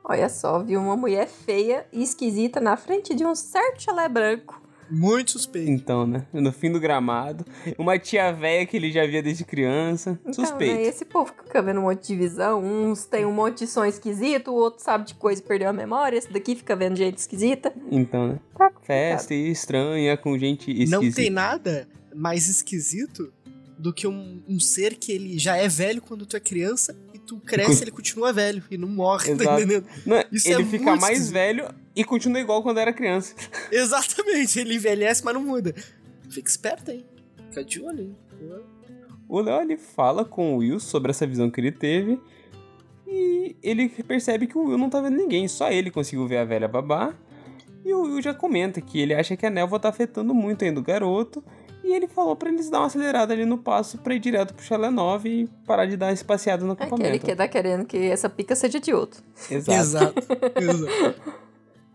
[0.02, 4.60] Olha só, viu uma mulher feia e esquisita na frente de um certo chalé branco.
[4.90, 5.70] Muito suspeito.
[5.70, 6.26] Então, né?
[6.32, 7.44] No fim do gramado,
[7.78, 10.18] uma tia velha que ele já via desde criança.
[10.22, 10.74] Então, Suspeito.
[10.74, 13.66] né, esse povo que fica vendo um monte de visão, uns tem um monte de
[13.66, 16.96] som esquisito, o outro sabe de coisa e perdeu a memória, esse daqui fica vendo
[16.96, 17.72] gente esquisita.
[17.90, 18.38] Então, né?
[18.56, 18.72] Tá.
[18.82, 21.00] Festa estranha com gente esquisita.
[21.00, 23.32] Não tem nada mais esquisito
[23.78, 26.94] do que um, um ser que ele já é velho quando tu é criança
[27.30, 29.62] tu cresce ele continua velho e não morre, tá Exato.
[29.62, 29.86] entendendo?
[30.04, 31.32] Não, Isso ele é fica mais esquisito.
[31.32, 33.36] velho e continua igual quando era criança.
[33.70, 35.72] Exatamente, ele envelhece, mas não muda.
[36.28, 37.06] Fica esperto aí.
[37.48, 38.60] Fica de olho aí.
[39.28, 42.20] O Léo ele fala com o Will sobre essa visão que ele teve.
[43.06, 46.44] E ele percebe que o Will não tá vendo ninguém, só ele conseguiu ver a
[46.44, 47.14] velha babá.
[47.84, 50.80] E o Will já comenta que ele acha que a névoa tá afetando muito ainda
[50.80, 51.44] o garoto.
[51.82, 54.64] E ele falou pra eles dar uma acelerada ali no passo pra ir direto pro
[54.64, 57.24] chalé 9 e parar de dar esse passeado no É acampamento.
[57.26, 59.22] que tá querendo que essa pica seja de outro.
[59.50, 59.80] Exato.
[59.80, 60.14] Exato.
[60.60, 61.32] Exato.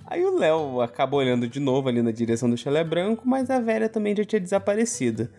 [0.07, 3.59] Aí o Léo acaba olhando de novo ali na direção do chalé branco, mas a
[3.59, 5.29] velha também já tinha desaparecido,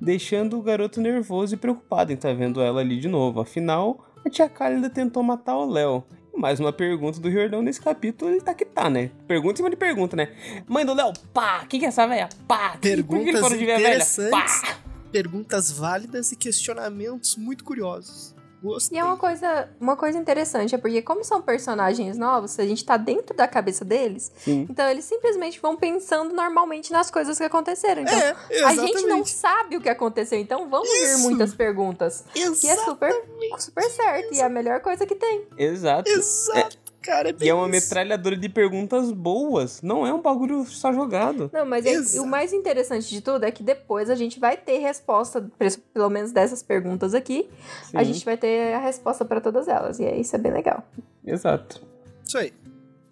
[0.00, 3.40] deixando o garoto nervoso e preocupado em estar vendo ela ali de novo.
[3.40, 6.04] Afinal, a tia Cálida tentou matar o Léo.
[6.36, 9.10] Mais uma pergunta do Riordão nesse capítulo, ele tá que tá, né?
[9.26, 10.28] Pergunta em cima de pergunta, né?
[10.66, 11.64] Mãe do Léo, pá!
[11.68, 12.28] Quem que é essa velha?
[12.48, 12.70] Pá!
[12.72, 13.88] Que Perguntas de ver a velha?
[13.88, 14.30] interessantes.
[14.62, 14.78] Pá!
[15.12, 18.33] Perguntas válidas e questionamentos muito curiosos.
[18.64, 18.96] Gostei.
[18.96, 22.82] E é uma coisa, uma coisa interessante, é porque como são personagens novos, a gente
[22.84, 24.66] tá dentro da cabeça deles, Sim.
[24.70, 28.02] então eles simplesmente vão pensando normalmente nas coisas que aconteceram.
[28.02, 28.92] Então, É, a exatamente.
[28.98, 32.24] gente não sabe o que aconteceu, então vão vir muitas perguntas.
[32.32, 33.12] Que é super,
[33.58, 35.46] super certo, e é a melhor coisa que tem.
[35.58, 36.08] Exato.
[36.08, 37.28] Exato, cara.
[37.28, 37.70] É bem E é uma isso.
[37.88, 39.82] metralhadora de perguntas boas.
[39.82, 41.50] Não é um bagulho só jogado.
[41.52, 44.78] Não, mas é- o mais interessante de tudo é que depois a gente vai ter
[44.78, 45.46] resposta,
[45.92, 47.48] pelo menos dessas perguntas aqui,
[47.92, 50.82] a Sim, gente vai ter a resposta pra todas elas, e isso é bem legal.
[51.24, 51.82] Exato.
[52.26, 52.52] Isso aí.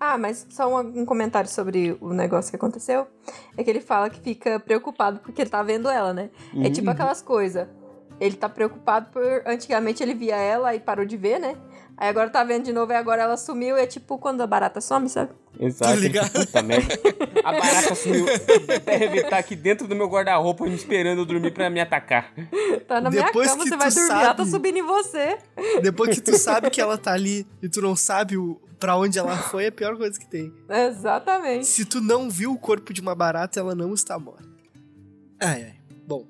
[0.00, 3.06] Ah, mas só um, um comentário sobre o negócio que aconteceu.
[3.56, 6.28] É que ele fala que fica preocupado porque ele tá vendo ela, né?
[6.60, 6.92] É tipo Uhum.
[6.92, 7.68] aquelas coisas.
[8.20, 9.22] Ele tá preocupado por.
[9.46, 11.56] Antigamente ele via ela e parou de ver, né?
[12.02, 13.76] Aí agora tá vendo de novo e agora ela sumiu.
[13.76, 15.30] É tipo quando a barata some, sabe?
[15.60, 15.92] Exato.
[15.92, 16.32] Tá ligado?
[16.32, 16.92] Puta merda.
[17.44, 18.26] A barata sumiu.
[18.84, 22.32] Deve estar aqui dentro do meu guarda-roupa me esperando eu dormir pra me atacar.
[22.88, 24.82] Tá na Depois minha cama, que você tu vai dormir, ela tá sabe- subindo em
[24.82, 25.38] você.
[25.80, 29.16] Depois que tu sabe que ela tá ali e tu não sabe o, pra onde
[29.20, 30.52] ela foi, é a pior coisa que tem.
[30.68, 31.66] Exatamente.
[31.68, 34.48] Se tu não viu o corpo de uma barata, ela não está morta.
[35.40, 35.74] Ai, ai.
[36.04, 36.26] Bom,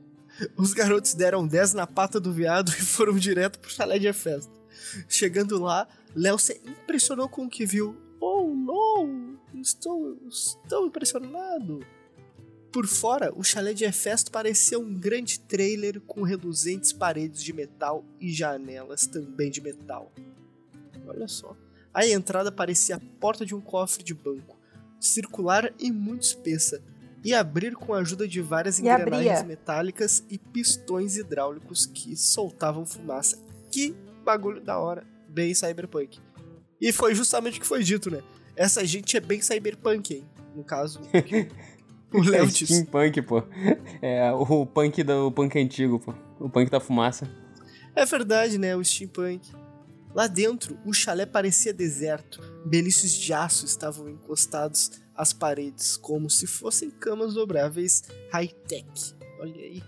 [0.59, 4.53] os garotos deram 10 na pata do veado e foram direto pro chalé de festa.
[5.09, 7.97] Chegando lá, Léo se impressionou com o que viu.
[8.21, 9.39] Oh, não!
[9.61, 11.81] Estou, estou impressionado!
[12.73, 18.03] Por fora, o chalé de Hefesto parecia um grande trailer com reluzentes paredes de metal
[18.19, 20.11] e janelas também de metal.
[21.07, 21.55] Olha só.
[21.93, 24.59] A entrada parecia a porta de um cofre de banco,
[24.99, 26.83] circular e muito espessa,
[27.23, 29.45] e abrir com a ajuda de várias E engrenagens abria.
[29.45, 33.39] metálicas e pistões hidráulicos que soltavam fumaça.
[33.71, 36.19] Que bagulho da hora, bem cyberpunk.
[36.81, 38.23] E foi justamente o que foi dito, né?
[38.57, 40.25] Essa gente é bem cyberpunk, hein?
[40.55, 41.01] No caso,
[42.13, 43.43] o Léo É steampunk, pô.
[44.03, 46.15] É o punk do o punk antigo, pô.
[46.39, 47.31] O punk da fumaça.
[47.95, 48.77] É verdade, né?
[48.77, 49.51] O steampunk.
[50.15, 52.41] Lá dentro, o chalé parecia deserto.
[52.67, 59.15] Beliche de aço estavam encostados às paredes, como se fossem camas dobráveis high-tech.
[59.41, 59.83] Olha aí.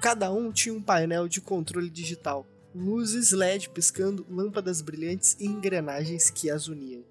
[0.00, 6.30] Cada um tinha um painel de controle digital, luzes LED piscando, lâmpadas brilhantes e engrenagens
[6.30, 7.02] que as uniam.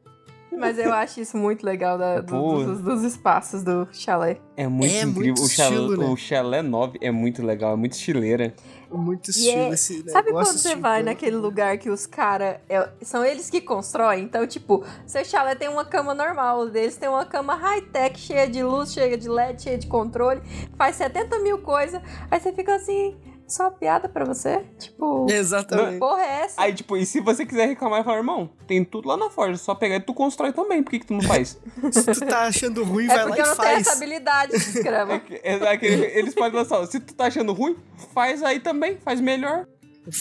[0.51, 2.63] Mas eu acho isso muito legal da- do- Pô.
[2.63, 4.41] dos, dos espaços do chalé.
[4.57, 5.13] É muito É incrível.
[5.35, 6.05] muito o, chalé, estilo, né?
[6.07, 8.53] o chalé 9 é muito legal, é muito estileira.
[8.91, 10.11] Muito estilo é- esse negócio.
[10.11, 12.57] Sabe quando você vai naquele lugar que os caras.
[13.03, 14.23] são eles que constroem?
[14.23, 18.49] Então, tipo, seu chalé tem uma cama normal, o deles tem uma cama high-tech, cheia
[18.49, 20.41] de luz, cheia de LED, cheia de controle,
[20.75, 22.01] faz 70 mil coisas.
[22.29, 23.15] Aí você fica assim,
[23.53, 24.59] só uma piada pra você?
[24.77, 25.99] Tipo, Exatamente.
[25.99, 26.61] porra é essa?
[26.61, 29.73] Aí, tipo, e se você quiser reclamar, fala, irmão, tem tudo lá na Forja, só
[29.75, 30.81] pegar e tu constrói também.
[30.83, 31.57] Por que, que tu não faz?
[31.91, 33.87] Se tu tá achando ruim, é vai lá porque e eu não tenho faz.
[33.87, 35.21] essa habilidade, escreva.
[35.43, 37.75] É, é aquele- eles podem lançar, se tu tá achando ruim,
[38.13, 39.67] faz aí também, faz melhor.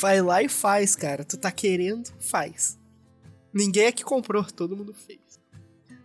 [0.00, 1.24] Vai lá e faz, cara.
[1.24, 2.78] Tu tá querendo, faz.
[3.54, 5.18] Ninguém é que comprou, todo mundo fez.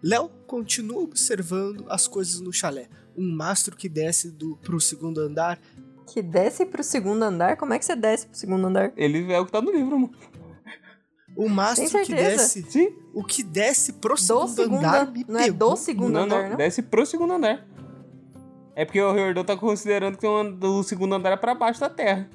[0.01, 2.87] Léo continua observando as coisas no chalé.
[3.17, 5.59] Um mastro que desce do, pro segundo andar.
[6.07, 7.57] Que desce pro segundo andar?
[7.57, 8.91] Como é que você desce pro segundo andar?
[8.95, 10.13] Ele é o que tá no livro, mano.
[11.35, 12.63] O mastro que desce.
[12.69, 12.93] Sim.
[13.13, 15.71] O que desce pro Do segundo segundo andar me Não é pegou.
[15.71, 16.57] do segundo não, andar, não, não?
[16.57, 17.65] desce pro segundo andar.
[18.75, 21.89] É porque o Riordão tá considerando que o o segundo andar é pra baixo da
[21.89, 22.29] terra.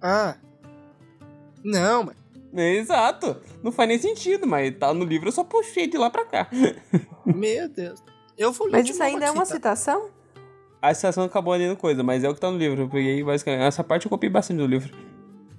[0.00, 0.36] Ah.
[1.64, 2.16] Não, mas.
[2.54, 3.36] Exato.
[3.62, 6.48] Não faz nem sentido, mas tá no livro, eu só puxei de lá pra cá.
[7.26, 8.02] Meu Deus.
[8.36, 9.52] Eu vou ler Mas de isso novo ainda é aqui, uma tá?
[9.52, 10.10] citação?
[10.80, 12.82] A citação acabou ali no coisa, mas é o que tá no livro.
[12.82, 13.62] Eu peguei basicamente.
[13.62, 14.94] Essa parte eu copiei bastante do livro.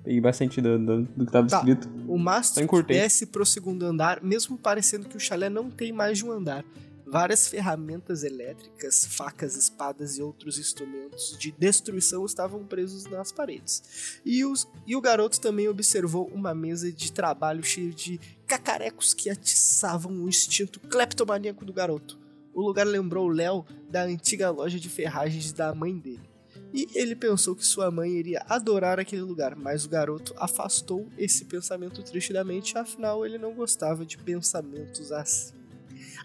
[0.03, 1.57] Peguei bastante do, do, do que tava Tá.
[1.57, 1.89] escrito.
[2.07, 6.25] O mastro desce pro segundo andar, mesmo parecendo que o chalé não tem mais de
[6.25, 6.63] um andar.
[7.05, 14.19] Várias ferramentas elétricas, facas, espadas e outros instrumentos de destruição estavam presos nas paredes.
[14.23, 19.27] E, os, e o garoto também observou uma mesa de trabalho cheia de cacarecos que
[19.29, 22.17] atiçavam o instinto cleptomaníaco do garoto.
[22.59, 26.29] O lugar lembrou Léo da antiga loja de ferragens da mãe dele.
[26.73, 31.45] E ele pensou que sua mãe iria adorar aquele lugar, mas o garoto afastou esse
[31.45, 35.53] pensamento triste da mente, afinal ele não gostava de pensamentos assim.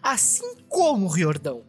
[0.03, 1.63] Assim como Riordão.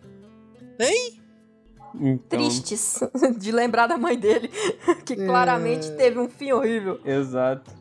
[1.98, 3.00] Então, Tristes
[3.38, 4.50] de lembrar da mãe dele,
[5.06, 5.26] que É.
[5.26, 7.00] claramente teve um fim horrível.
[7.06, 7.72] Exato.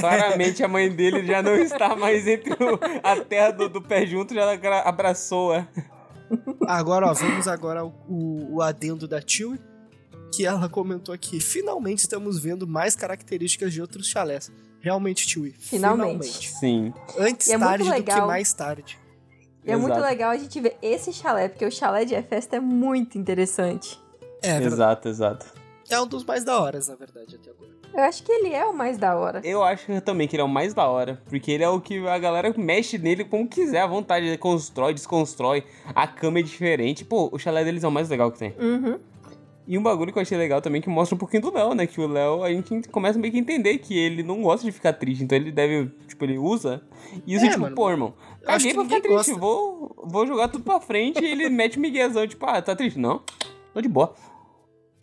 [0.00, 4.04] Claramente a mãe dele já não está mais entre o- a terra do, do pé
[4.06, 4.50] junto, já
[4.84, 5.68] abraçou-a.
[6.66, 9.58] Agora, ó, vamos agora ao o, o adendo da Tio,
[10.34, 11.40] que ela comentou aqui.
[11.40, 14.50] Finalmente estamos vendo mais características de outros chalés.
[14.80, 15.52] Realmente, Tio.
[15.58, 16.50] Finalmente.
[16.50, 16.92] Sim.
[17.18, 18.98] Antes é tarde do que mais tarde.
[19.64, 22.60] E é muito legal a gente ver esse chalé, porque o chalé de festa é
[22.60, 23.98] muito interessante.
[24.42, 24.74] É, verdade.
[24.74, 25.46] Exato, exato.
[25.88, 27.83] é um dos mais da horas, na verdade, até agora.
[27.94, 29.40] Eu acho que ele é o mais da hora.
[29.44, 32.06] Eu acho também que ele é o mais da hora, porque ele é o que
[32.08, 34.26] a galera mexe nele como quiser, à vontade.
[34.26, 35.62] Ele constrói, desconstrói,
[35.94, 37.04] a cama é diferente.
[37.04, 38.54] Pô, o chalé deles é o mais legal que tem.
[38.58, 38.98] Uhum.
[39.66, 41.86] E um bagulho que eu achei legal também que mostra um pouquinho do Léo, né?
[41.86, 44.72] Que o Léo, a gente começa meio que a entender que ele não gosta de
[44.72, 45.24] ficar triste.
[45.24, 46.82] Então ele deve, tipo, ele usa.
[47.26, 49.14] E isso, É, tipo, mano, pô, irmão, caguei pra ficar triste.
[49.14, 49.34] gosta.
[49.36, 52.98] Vou, vou jogar tudo pra frente e ele mete o miguezão, tipo, ah, tá triste?
[52.98, 53.22] Não,
[53.72, 54.14] tô de boa.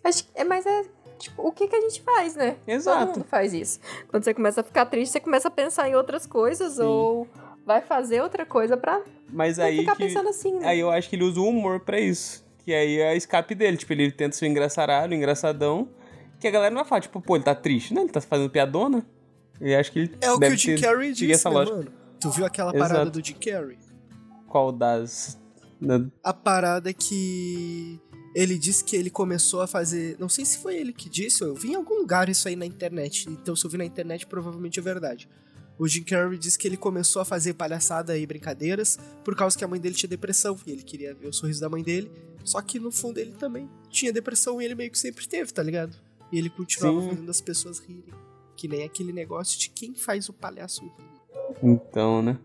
[0.04, 0.84] Acho que, é, mas é
[1.22, 2.56] tipo, o que, que a gente faz, né?
[2.68, 3.06] Exato.
[3.08, 3.80] Todo mundo faz isso.
[4.10, 6.82] Quando você começa a ficar triste, você começa a pensar em outras coisas Sim.
[6.84, 7.28] ou,
[7.66, 10.68] vai fazer outra coisa pra Mas não aí ficar que, pensando assim, né?
[10.68, 12.44] aí eu acho que ele usa o humor pra isso.
[12.66, 13.78] Que aí é a escape dele.
[13.78, 15.90] Tipo, ele tenta ser o engraçaralho, o engraçadão.
[16.40, 17.94] Que a galera não vai falar, tipo, pô, ele tá triste.
[17.94, 19.06] Não, ele tá fazendo piadona.
[19.60, 21.78] E acho que ele É o que o Jim Carrey disse, essa né, lógica.
[21.78, 21.92] mano?
[22.20, 22.92] Tu viu aquela Exato.
[22.92, 23.78] parada do Jim Carrey?
[24.48, 25.40] Qual das...
[25.80, 28.00] da- A parada que
[28.34, 30.16] ele disse que ele começou a fazer.
[30.20, 32.56] Não sei se foi ele que disse, ou eu vi em algum lugar isso aí
[32.56, 33.30] na internet.
[33.30, 35.28] Então, se eu vi na internet, provavelmente é verdade.
[35.78, 39.64] O Jim Carrey disse que ele começou a fazer palhaçada e brincadeiras por causa que
[39.64, 42.12] a mãe dele tinha depressão e ele queria ver o sorriso da mãe dele.
[42.44, 45.64] Só que no fundo ele também tinha depressão e ele meio que sempre teve, tá
[45.64, 45.96] ligado?
[46.32, 47.10] E ele continuava Sim.
[47.10, 48.14] fazendo as pessoas rirem.
[48.56, 50.92] Que nem aquele negócio de quem faz o palhaço rir.
[51.64, 52.38] Então, né?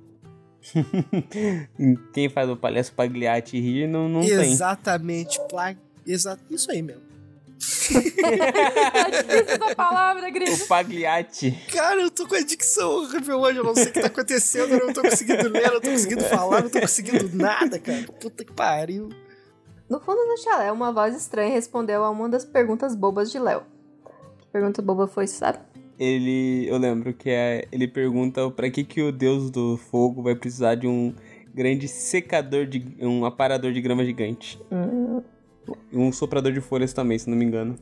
[2.13, 4.53] Quem faz o palhaço Pagliatti rir não, não tem.
[4.53, 5.75] Exatamente, pla...
[6.07, 6.39] Exa...
[6.51, 7.03] Isso aí mesmo.
[7.59, 10.63] Tá difícil essa palavra, Gris.
[10.63, 11.53] O Pagliatti.
[11.73, 14.75] Cara, eu tô com a dicção horrível hoje, eu não sei o que tá acontecendo,
[14.75, 18.05] eu não tô conseguindo ler, eu não tô conseguindo falar, não tô conseguindo nada, cara.
[18.21, 19.09] Puta que pariu.
[19.89, 23.63] No fundo do chalé, uma voz estranha respondeu a uma das perguntas bobas de Léo.
[24.39, 25.59] Que pergunta boba foi, sabe?
[25.99, 30.35] Ele, eu lembro que é, ele pergunta pra que que o deus do fogo vai
[30.35, 31.15] precisar de um
[31.55, 34.61] grande secador de um aparador de grama gigante.
[34.71, 35.23] Hum,
[35.91, 37.77] E um soprador de folhas também, se não me engano.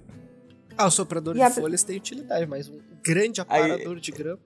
[0.79, 4.39] Ah, o soprador E de a- folhas tem utilidade, mas um grande aparador de grama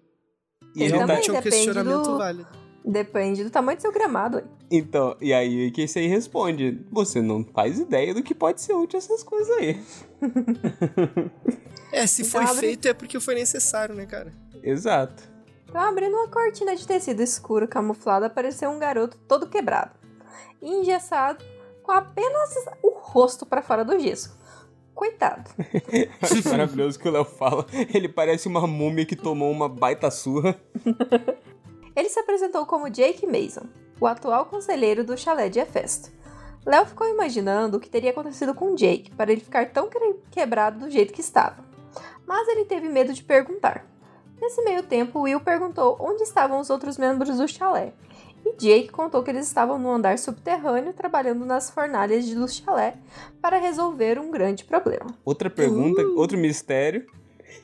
[0.74, 2.48] E ele Também tá, realmente é um depende questionamento do- válido.
[2.84, 4.38] depende do tamanho do seu gramado.
[4.38, 4.44] ué.
[4.70, 8.72] então, e aí que esse aí responde, você não faz ideia do que pode ser
[8.74, 9.78] útil essas coisas aí.
[11.92, 14.32] É, se Então foi abre- feito é porque foi necessário, né, cara?
[14.62, 15.22] Exato.
[15.68, 19.92] Então, abrindo uma cortina de tecido escuro camuflado, apareceu um garoto todo quebrado,
[20.62, 21.44] engessado,
[21.82, 24.36] com apenas o rosto pra fora do gesso.
[24.94, 25.48] Coitado.
[26.50, 27.64] Maravilhoso que o Léo fala.
[27.94, 30.58] Ele parece uma múmia que tomou uma baita surra.
[31.94, 33.66] Ele se apresentou como Jake Mason,
[34.00, 36.10] o atual conselheiro do chalé de Hefesto.
[36.66, 40.80] Léo ficou imaginando o que teria acontecido com Jake para ele ficar tão que- quebrado
[40.80, 41.67] do jeito que estava.
[42.28, 43.86] Mas ele teve medo de perguntar.
[44.40, 47.94] Nesse meio tempo, Will perguntou onde estavam os outros membros do chalé.
[48.44, 52.94] E Jake contou que eles estavam no andar subterrâneo trabalhando nas fornalhas do chalé
[53.42, 55.06] para resolver um grande problema.
[55.24, 56.18] Outra pergunta, Uh.
[56.18, 57.04] outro mistério.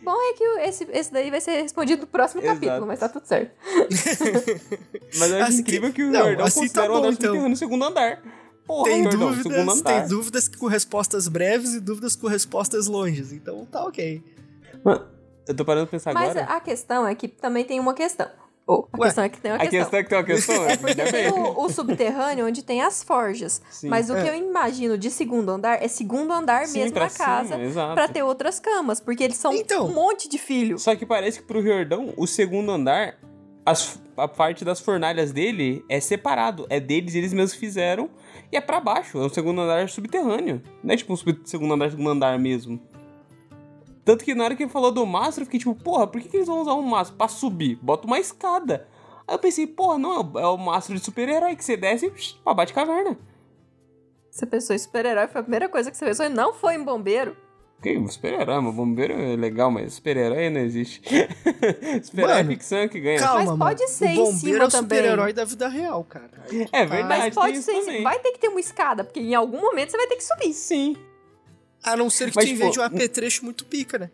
[0.02, 2.58] Bom é que o- esse, esse daí vai ser respondido no próximo Exato.
[2.60, 3.52] capítulo, mas tá tudo certo.
[5.18, 6.98] Mas eu acho Assim incrível que- que o não, Jordão assim tá considera o bom,
[6.98, 7.20] andar então.
[7.20, 8.22] subterrâneo no segundo andar.
[8.66, 10.00] Porra, Tem Jordão, dúvidas, andar.
[10.00, 14.22] tem dúvidas com respostas breves e dúvidas com respostas longes, então tá ok.
[14.84, 15.06] Mano,
[15.48, 16.46] eu tô parando pra pensar Mas agora.
[16.46, 18.28] a questão é que também tem uma questão.
[18.66, 19.78] Ou, a Ué, questão é que tem uma A questão.
[19.80, 20.64] questão é que tem uma questão.
[20.68, 23.60] É porque tem o, o subterrâneo onde tem as forjas.
[23.70, 23.88] Sim.
[23.88, 24.22] Mas o É.
[24.22, 27.58] que eu imagino de segundo andar é segundo andar Sim, mesmo na casa.
[27.94, 29.00] Pra ter outras camas.
[29.00, 29.86] Porque eles são Então.
[29.86, 30.78] um monte de filho.
[30.78, 33.16] Só que parece que pro Jordão, o segundo andar,
[33.66, 36.66] as- a parte das fornalhas dele é separado.
[36.70, 38.08] É deles, eles mesmos fizeram.
[38.50, 39.18] E é pra baixo.
[39.18, 40.62] É um segundo andar subterrâneo.
[40.82, 42.80] Não é tipo um sub- segundo andar, segundo andar mesmo.
[44.04, 46.28] Tanto que na hora que ele falou do mastro, eu fiquei tipo, porra, por que,
[46.28, 47.16] que eles vão usar um mastro?
[47.16, 48.86] Pra subir, bota uma escada.
[49.26, 52.06] Aí eu pensei, porra, não, é o- é o mastro de super-herói que você desce
[52.06, 53.16] e psh, pra bate caverna.
[54.30, 56.82] Você pensou em super-herói, foi a primeira coisa que você pensou e não foi em
[56.84, 57.36] bombeiro.
[57.82, 61.00] Que super-herói, mas bombeiro é legal, mas super-herói não existe.
[62.02, 63.18] super-herói é Mano, ficção que ganha.
[63.20, 63.58] Calma, Mas mano.
[63.58, 64.98] pode ser o em cima é o também.
[64.98, 66.30] super-herói da vida real, cara.
[66.50, 67.24] Aí É verdade.
[67.24, 67.72] Mas pode tem isso ser.
[67.72, 67.86] em cima.
[67.86, 68.02] também.
[68.02, 70.52] Vai ter que ter uma escada, porque em algum momento você vai ter que subir.
[70.52, 70.96] Sim.
[71.84, 74.10] A não ser que Mas, tipo, invente um apetrecho muito pica, né?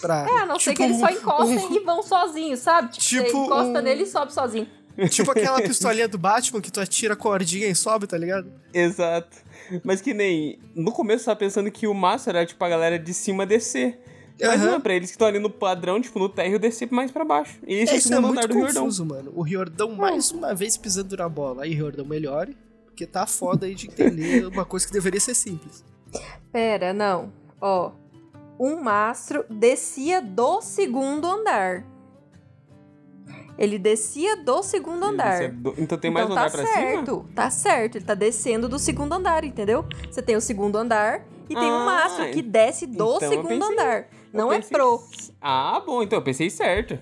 [0.00, 0.26] Pra...
[0.28, 2.90] É, a não ser Tipo que eles só encostem um- e vão sozinhos, sabe?
[2.92, 4.68] Tipo, você Tipo encosta um- nele e sobe sozinho.
[5.10, 8.50] Tipo aquela pistolinha do Batman que tu atira a cordinha e sobe, tá ligado?
[8.72, 9.36] Exato.
[9.82, 10.58] Mas que nem.
[10.74, 13.98] No começo eu tava pensando que o massa era tipo a galera de cima descer.
[14.40, 14.66] Mas Aham.
[14.66, 17.24] não, é pra eles que estão ali no padrão, tipo, no térreo, descer mais pra
[17.24, 17.58] baixo.
[17.66, 19.32] E esse é, É, isso é segundo muito do confuso, mano.
[19.34, 21.62] O Riordão mais uma vez pisando na bola.
[21.64, 22.56] Aí, Riordão, melhore.
[22.86, 25.84] Porque tá foda aí de entender uma coisa que deveria ser simples.
[26.54, 27.32] Pera, não.
[27.60, 27.90] Ó.
[28.60, 31.82] Um mastro descia do segundo andar.
[33.58, 35.48] Ele descia do segundo andar.
[35.50, 36.78] Do- Então tem mais então um andar tá pra cima?
[36.80, 37.96] certo, tá certo.
[37.96, 39.84] Ele tá descendo do segundo andar, entendeu?
[40.08, 43.48] Você tem o segundo andar e tem um Ah, mastro que desce do então segundo
[43.48, 44.08] pensei- andar.
[44.32, 45.02] Não é pensei- pro.
[45.40, 46.96] Ah, bom, então eu pensei certo.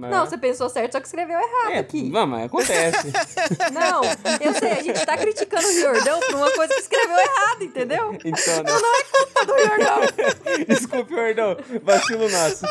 [0.00, 2.08] Mas- Não, você pensou certo, só que escreveu errado é, aqui.
[2.08, 3.12] Não, mas acontece.
[3.70, 4.02] Não,
[4.40, 8.18] eu sei, a gente tá criticando o Riordão por uma coisa que escreveu errado, entendeu?
[8.24, 8.72] então, né?
[9.12, 10.00] Culpa do Riordão.
[10.66, 11.56] Desculpe, Jordão.
[11.82, 12.64] Vacilo nosso.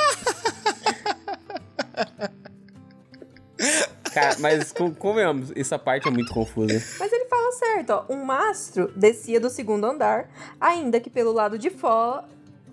[4.11, 6.83] Cara, mas convenhamos, essa parte é muito confusa.
[6.99, 8.05] Mas ele fala certo, ó.
[8.11, 10.27] Um mastro descia do segundo andar,
[10.59, 12.23] ainda que pelo lado de fora,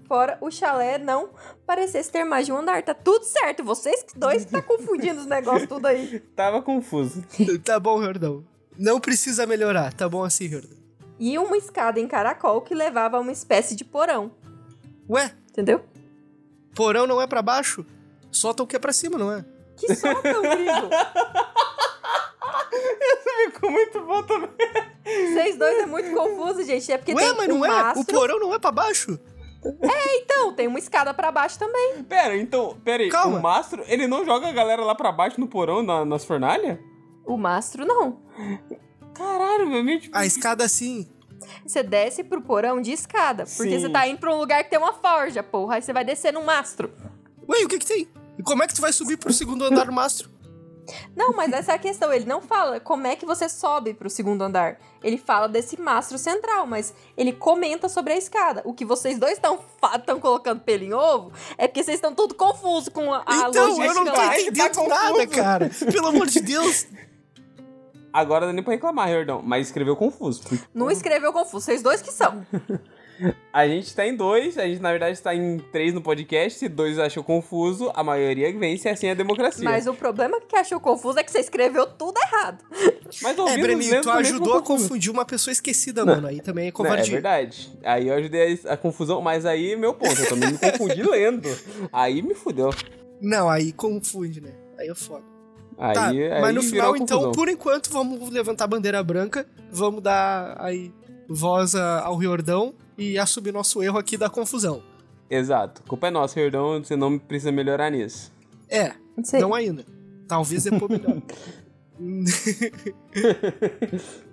[0.06, 1.30] fora o chalé não
[1.66, 2.82] parecesse ter mais de um andar.
[2.82, 6.20] Tá tudo certo, vocês dois que tá confundindo os negócios tudo aí.
[6.34, 7.24] Tava confuso.
[7.64, 8.44] tá bom, Riordão.
[8.78, 10.76] Não precisa melhorar, tá bom assim, Riordão.
[11.18, 14.30] E uma escada em caracol que levava a uma espécie de porão.
[15.08, 15.82] Ué, Entendeu?
[16.74, 17.86] porão não é pra baixo?
[18.30, 19.42] Sótão que é pra cima, não é?
[19.76, 20.90] Que sótão, gringo!
[23.52, 24.50] Ficou muito bom também.
[25.04, 26.90] Vocês dois é muito confuso, gente.
[26.92, 27.68] É porque Ué, tem mas um não é?
[27.68, 28.02] mastro.
[28.02, 29.18] O porão não é pra baixo?
[30.18, 32.02] Então, tem uma escada pra baixo também.
[32.04, 33.08] Pera, então, pera aí.
[33.08, 33.38] Calma.
[33.38, 36.78] O mastro, ele não joga a galera lá pra baixo no porão, na- nas fornalhas?
[37.24, 38.20] O mastro não.
[39.14, 40.10] Caralho, meu mente.
[40.12, 41.08] A escada sim.
[41.66, 43.44] Você desce pro porão de escada.
[43.44, 43.80] Porque Sim.
[43.80, 45.76] você tá indo pra um lugar que tem uma forja, porra.
[45.76, 46.90] Aí você vai descer num mastro.
[47.48, 48.08] Ué, o que que tem?
[48.38, 50.30] E como é que tu vai subir pro segundo andar do mastro?
[51.14, 52.12] Não, mas essa é a questão.
[52.12, 54.78] Ele não fala como é que você sobe pro segundo andar.
[55.02, 58.62] Ele fala desse mastro central, mas ele comenta sobre a escada.
[58.64, 62.88] O que vocês dois estão colocando pelo em ovo é porque vocês estão tudo confusos
[62.88, 64.12] com a, a então, logística eu não tô.
[64.12, 64.88] Tá entendendo confuso.
[64.88, 65.70] nada, cara.
[65.92, 66.86] Pelo amor de Deus.
[68.12, 70.42] Agora dá nem pra reclamar, Jordão, mas escreveu confuso.
[70.42, 72.46] porque Não escreveu confuso, vocês dois que são.
[73.52, 76.58] A gente tá em dois, a gente na verdade tá em três no podcast.
[76.58, 79.64] Se dois achou confuso, a maioria vence, assim é a democracia.
[79.64, 82.62] Mas o problema que achou confuso é que você escreveu tudo errado.
[83.22, 86.26] Mas É, ouvindo os Breninho, tu ajudou a confundir uma pessoa esquecida, mano.
[86.26, 87.12] Aí também é Não, é covardia.
[87.12, 87.78] verdade.
[87.82, 91.48] Aí eu ajudei a, a confusão, mas aí meu ponto, eu também me confundi lendo.
[91.92, 92.70] Aí me fudeu.
[93.20, 94.50] Não, aí confunde, né?
[94.78, 95.24] Aí é foda.
[95.78, 100.02] Aí, tá, aí mas no final, então, por enquanto, vamos levantar a bandeira branca, vamos
[100.02, 100.90] dar aí
[101.28, 104.82] voz a- ao Riordão e assumir nosso erro aqui da confusão.
[105.28, 105.82] Exato.
[105.84, 108.32] Culpa é nossa, Jordão, você não precisa melhorar nisso.
[108.68, 108.92] É,
[109.22, 109.40] Sei.
[109.40, 109.84] não ainda.
[110.28, 111.22] Talvez depois melhor.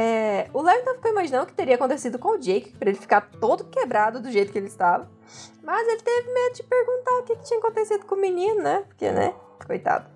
[0.00, 3.00] É, o Léo então ficou imaginando o que teria acontecido com o Jake pra ele
[3.00, 5.10] ficar todo quebrado do jeito que ele estava.
[5.60, 8.84] Mas ele teve medo de perguntar o que, que tinha acontecido com o menino, né?
[8.86, 9.34] Porque, né?
[9.66, 10.08] Coitado.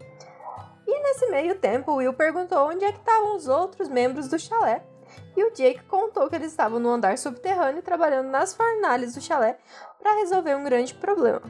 [0.87, 4.39] E nesse meio tempo, o Will perguntou onde é que estavam os outros membros do
[4.39, 4.85] chalé.
[5.37, 9.59] E o Jake contou que eles estavam no andar subterrâneo trabalhando nas fornalhas do chalé
[10.01, 11.43] para resolver um grande problema.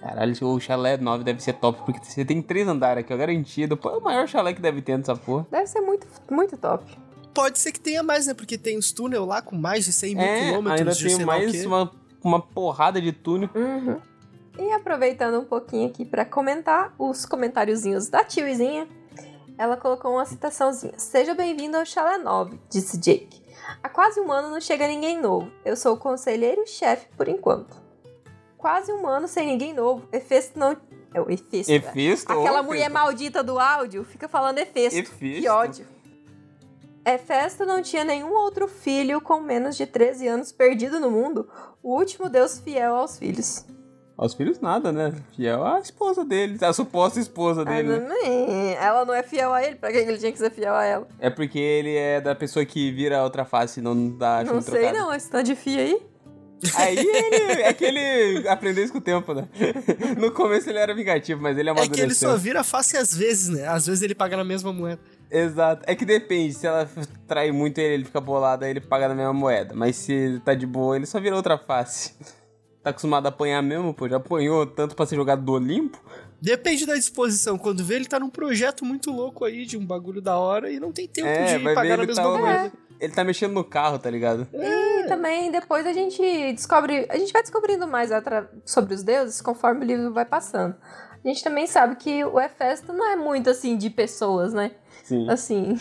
[0.00, 3.76] Caralho, o chalé 9 deve ser top, porque você tem três andares aqui, ó, garantido.
[3.76, 5.46] Pô, é o maior chalé que deve ter nessa porra.
[5.48, 6.84] Deve ser muito, muito top.
[7.32, 8.34] Pode ser que tenha mais, né?
[8.34, 11.24] Porque tem os túnel lá com mais de 100 mil É, quilômetros ainda de tem
[11.24, 11.92] mais uma,
[12.22, 13.48] uma porrada de túnel.
[13.54, 14.00] Uhum.
[14.58, 18.86] E aproveitando um pouquinho aqui para comentar os comentáriozinhos da tiozinha,
[19.58, 20.98] ela colocou uma citaçãozinha.
[20.98, 23.42] Seja bem-vindo ao Chalé 9, disse Jake.
[23.82, 25.50] Há quase um ano não chega ninguém novo.
[25.64, 27.80] Eu sou o conselheiro-chefe por enquanto.
[28.56, 30.08] Quase um ano sem ninguém novo.
[30.12, 30.76] Efesto não...
[31.14, 31.70] É o Efesto.
[31.70, 31.76] né?
[31.76, 32.32] Efisto?
[32.32, 34.98] Aquela mulher maldita do áudio fica falando Efesto.
[34.98, 35.42] Efisto.
[35.42, 35.86] Que ódio.
[37.04, 41.48] Hefesto não tinha nenhum outro filho com menos de 13 anos perdido no mundo.
[41.82, 43.66] O último deus fiel aos filhos.
[44.22, 45.12] Aos filhos nada, né?
[45.34, 47.88] Fiel à esposa dele, a suposta esposa dele.
[47.98, 48.74] né?
[48.80, 49.74] Ela não é fiel a ele?
[49.74, 51.08] Pra que ele tinha que ser fiel a ela?
[51.18, 54.60] É porque ele é da pessoa que vira a outra face e não dá não
[54.62, 54.98] sei trocado.
[54.98, 56.00] não, esse tanto de fio aí.
[56.76, 59.48] Aí ele, é que ele aprendeu isso com o tempo, né?
[60.16, 61.96] No começo ele era vingativo, mas ele É amadureceu.
[61.96, 63.66] que ele só vira face às vezes, né?
[63.66, 65.00] Às vezes ele paga na mesma moeda.
[65.28, 65.82] Exato.
[65.84, 66.88] É que depende, se ela
[67.26, 69.74] trai muito ele, ele fica bolado, aí ele paga na mesma moeda.
[69.74, 72.14] Mas se tá de boa, ele só vira outra face.
[72.82, 74.08] Tá acostumado a apanhar mesmo, pô.
[74.08, 75.98] Já apanhou tanto pra ser jogado do Olimpo.
[76.40, 77.56] Depende da disposição.
[77.56, 80.80] Quando vê, ele tá num projeto muito louco aí, de um bagulho da hora, e
[80.80, 82.72] não tem tempo É, de ver pagar na ele mesma tá, moeda.
[82.98, 84.48] ele tá mexendo no carro, tá ligado?
[84.52, 86.20] E também depois a gente
[86.52, 87.06] descobre.
[87.08, 88.10] A gente vai descobrindo mais
[88.64, 90.74] sobre os deuses conforme o livro vai passando.
[91.24, 94.72] A gente também sabe que o Hefesto não é muito assim de pessoas, né?
[95.04, 95.30] Sim.
[95.30, 95.78] Assim.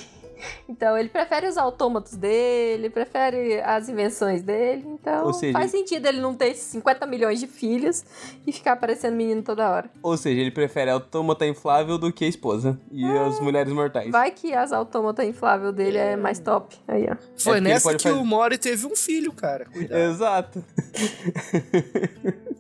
[0.67, 4.83] Então ele prefere os autômatos dele, prefere as invenções dele.
[4.87, 8.03] Então seja, faz sentido ele não ter 50 milhões de filhos
[8.45, 9.89] e ficar aparecendo menino toda hora.
[10.01, 12.77] Ou seja, ele prefere a autômata inflável do que a esposa.
[12.91, 14.11] E as mulheres mortais.
[14.11, 16.75] Vai que as autômatas inflável dele é mais top.
[16.87, 17.15] Aí, ó.
[17.37, 19.65] Foi ele nessa que fazer- o Mori teve um filho, cara.
[19.65, 19.99] Cuidado.
[19.99, 20.63] Exato.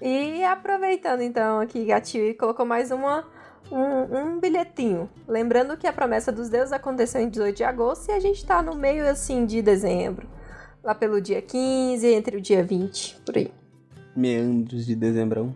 [0.00, 3.24] E aproveitando então aqui, a Tio colocou mais uma,
[3.70, 5.08] um, um bilhetinho.
[5.26, 8.62] Lembrando que a promessa dos deuses aconteceu em 18 de agosto e a gente tá
[8.62, 10.28] no meio assim de dezembro.
[10.82, 13.50] Lá pelo dia 15, entre o dia 20, por aí.
[14.14, 15.54] Meandros de dezembrão.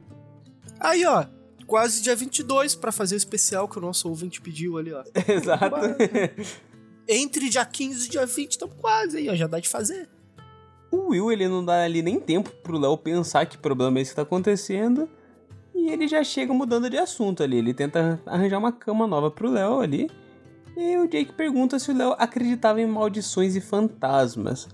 [0.79, 1.25] Aí, ó.
[1.67, 5.05] Quase dia 22 pra fazer o especial que o nosso ouvinte pediu ali, ó.
[5.29, 5.77] Exato.
[7.07, 9.35] Entre dia 15 e dia 20, estamos quase aí, ó.
[9.37, 10.09] Já dá de fazer.
[10.91, 14.11] O Will, ele não dá ali nem tempo pro Léo pensar que problema é esse
[14.11, 15.09] que tá acontecendo.
[15.81, 17.57] E ele já chega mudando de assunto ali.
[17.57, 20.11] Ele tenta arranjar uma cama nova pro Léo ali.
[20.77, 24.69] E o Jake pergunta se o Léo acreditava em maldições e fantasmas.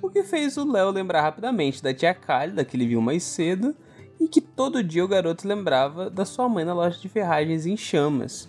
[0.00, 3.74] o que fez o Léo lembrar rapidamente da tia Cálida, que ele viu mais cedo,
[4.20, 7.76] e que todo dia o garoto lembrava da sua mãe na loja de ferragens em
[7.76, 8.48] chamas.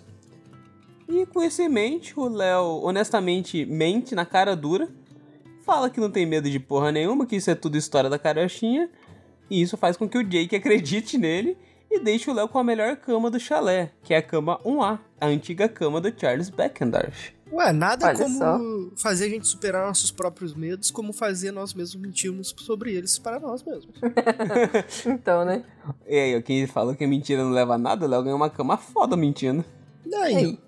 [1.08, 4.88] E com isso em mente, o Léo honestamente mente na cara dura,
[5.64, 8.88] fala que não tem medo de porra nenhuma, que isso é tudo história da carochinha,
[9.50, 11.56] e isso faz com que o Jake acredite nele
[11.90, 14.98] e deixe o Léo com a melhor cama do chalé, que é a cama 1A,
[15.20, 17.34] a antiga cama do Charles Beckendorf.
[17.52, 18.58] Ué, nada Olha como só.
[18.96, 23.38] fazer a gente superar nossos próprios medos, como fazer nós mesmos mentirmos sobre eles para
[23.38, 23.94] nós mesmos.
[25.06, 25.64] Então, né?
[26.08, 28.76] E aí, quem fala que mentira não leva a nada, o Léo ganha uma cama
[28.76, 29.64] foda mentindo.
[30.04, 30.58] Daí, Aí.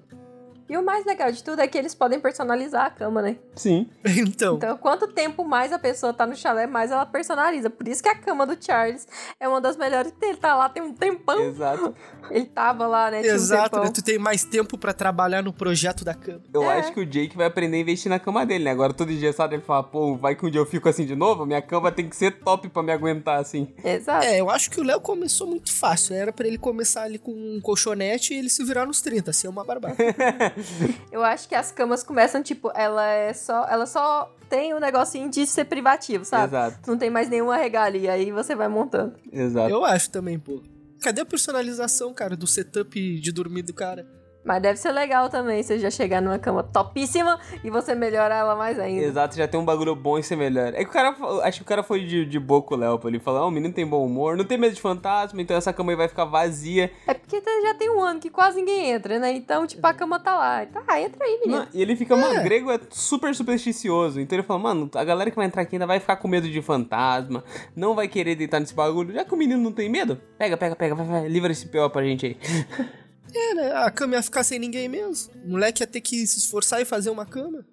[0.68, 3.36] E o mais legal de tudo é que eles podem personalizar a cama, né?
[3.54, 3.88] Sim.
[4.04, 7.70] então, Então, quanto tempo mais a pessoa tá no chalé, mais ela personaliza.
[7.70, 9.06] Por isso que a cama do Charles
[9.40, 10.28] é uma das melhores que tem.
[10.30, 11.40] Ele tá lá tem um tempão.
[11.42, 11.94] Exato.
[12.30, 13.20] Ele tava lá, né?
[13.22, 13.84] Tinha um exato, tempão.
[13.84, 13.90] né?
[13.94, 16.42] Tu tem mais tempo pra trabalhar no projeto da cama.
[16.52, 16.78] Eu É.
[16.80, 18.70] acho que o Jake vai aprender a investir na cama dele, né?
[18.70, 21.14] Agora todo dia, sabe, ele fala, pô, vai que um dia eu fico assim de
[21.16, 23.72] novo, minha cama tem que ser top pra me aguentar assim.
[23.82, 24.26] Exato.
[24.26, 26.14] É, eu acho que o Léo começou muito fácil.
[26.14, 29.48] Era pra ele começar ali com um colchonete e ele se virar nos 30, ser
[29.48, 29.96] uma barbada.
[31.10, 33.66] Eu acho que as camas começam, tipo, ela é só.
[33.68, 36.46] Ela só tem o negocinho de ser privativo, sabe?
[36.46, 38.12] Exato, Não tem mais nenhuma regalia.
[38.12, 39.14] Aí você vai montando.
[39.32, 39.70] exato.
[39.70, 40.62] eu acho também, pô.
[41.00, 44.06] Cadê a personalização, cara, do setup de dormir do cara?
[44.48, 48.56] Mas deve ser legal também você já chegar numa cama topíssima e você melhorar ela
[48.56, 49.04] mais ainda.
[49.04, 50.68] Exato, já tem um bagulho bom e ser melhor.
[50.68, 52.98] É que o cara, acho que o cara foi de, de boa com o Léo,
[52.98, 53.08] pô.
[53.08, 55.70] Ele falou, ó, o menino tem bom humor, não tem medo de fantasma, então essa
[55.70, 56.90] cama aí vai ficar vazia.
[57.06, 59.32] É porque já tem um ano que quase ninguém entra, né?
[59.32, 60.64] Então, tipo, a cama tá lá.
[60.64, 61.58] Tá, entra aí, menino.
[61.58, 62.42] Não, e ele fica, mano, É.
[62.42, 64.18] grego é super supersticioso.
[64.18, 66.48] Então ele fala, mano, a galera que vai entrar aqui ainda vai ficar com medo
[66.48, 67.44] de fantasma,
[67.76, 69.12] não vai querer deitar nesse bagulho.
[69.12, 71.90] Já que o menino não tem medo, pega, pega, pega, vai, vai, livra esse pior
[71.90, 72.38] pra gente aí.
[73.34, 73.72] É, né?
[73.72, 75.32] A cama ia ficar sem ninguém mesmo.
[75.44, 77.64] O moleque ia ter que se esforçar e fazer uma cama.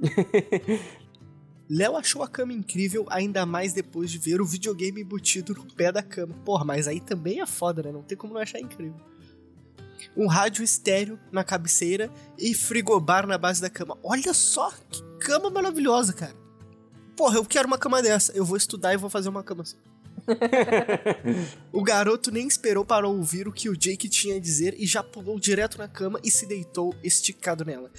[1.70, 5.90] Léo achou a cama incrível, ainda mais depois de ver o videogame embutido no pé
[5.90, 6.34] da cama.
[6.44, 7.90] Porra, mas aí também é foda, né?
[7.90, 9.00] Não tem como não achar incrível.
[10.16, 13.96] Um rádio estéreo na cabeceira e frigobar na base da cama.
[14.02, 16.34] Olha só que cama maravilhosa, cara.
[17.16, 18.32] Porra, eu quero uma cama dessa.
[18.32, 19.76] Eu vou estudar e vou fazer uma cama assim.
[21.72, 25.02] O garoto nem esperou para ouvir o que o Jake tinha a dizer e já
[25.02, 27.90] pulou direto na cama e se deitou esticado nela.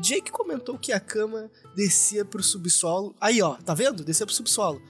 [0.00, 3.14] Jake comentou que a cama descia pro subsolo.
[3.20, 4.04] Aí, ó, tá vendo?
[4.04, 4.82] Descia pro subsolo.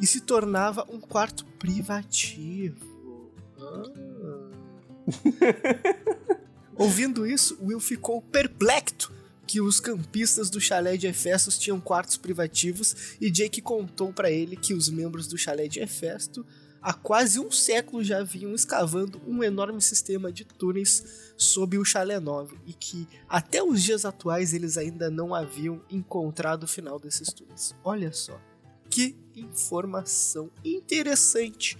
[0.00, 2.86] E se tornava um quarto privativo.
[3.58, 3.82] Ah.
[6.76, 9.19] Ouvindo isso, Will ficou perplexo
[9.50, 14.54] que os campistas do chalé de Efestos tinham quartos privativos e Jake contou para ele
[14.54, 16.46] que os membros do chalé de Hefesto
[16.80, 22.20] há quase um século já vinham escavando um enorme sistema de túneis sob o chalé
[22.20, 27.32] 9 e que até os dias atuais eles ainda não haviam encontrado o final desses
[27.32, 27.74] túneis.
[27.82, 28.40] Olha só,
[28.88, 31.76] que informação interessante.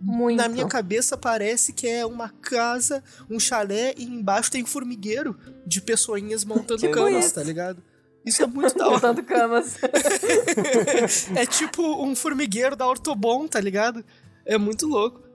[0.00, 0.36] Muito.
[0.36, 5.36] Na minha cabeça parece que é uma casa, um chalé e embaixo tem formigueiro
[5.66, 7.82] de pessoinhas montando Tipo camas, tá ligado?
[8.24, 8.94] Isso é muito da hora.
[8.94, 9.76] Montando camas.
[11.34, 14.04] É tipo um formigueiro da Ortobon, tá ligado?
[14.44, 15.27] É muito louco.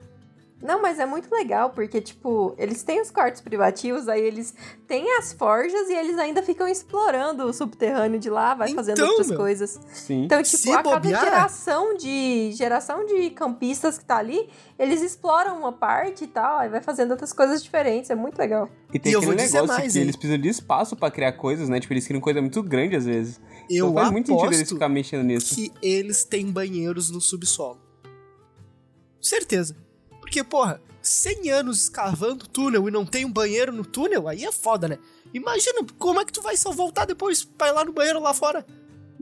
[0.64, 4.56] Não, mas é muito legal, porque, tipo, eles têm os quartos privativos, aí eles
[4.88, 9.10] têm as forjas e eles ainda ficam explorando o subterrâneo de lá, vai fazendo Então,
[9.10, 9.38] outras meu.
[9.38, 9.78] coisas.
[9.92, 10.24] Sim.
[10.24, 14.50] Então, tipo, Se a cada bobear- geração de geração de campistas que tá ali,
[14.80, 18.70] eles exploram uma parte e tal, aí vai fazendo outras coisas diferentes, é muito legal.
[18.94, 20.04] E tem E eu aquele negócio mais, que hein?
[20.06, 21.80] eles precisam de espaço pra criar coisas, né?
[21.82, 23.42] Tipo, eles criam coisa muito grande às vezes.
[23.70, 25.54] Eu então faz muito sentido eles ficarem mexendo nisso.
[25.56, 27.82] que eles têm banheiros no subsolo.
[29.22, 29.76] Certeza.
[30.34, 34.52] Porque, porra, 100 anos escavando túnel e não tem um banheiro no túnel, aí é
[34.52, 34.98] foda, né?
[35.32, 38.34] Imagina, como é que tu vai só voltar depois pra ir lá no banheiro lá
[38.34, 38.66] fora?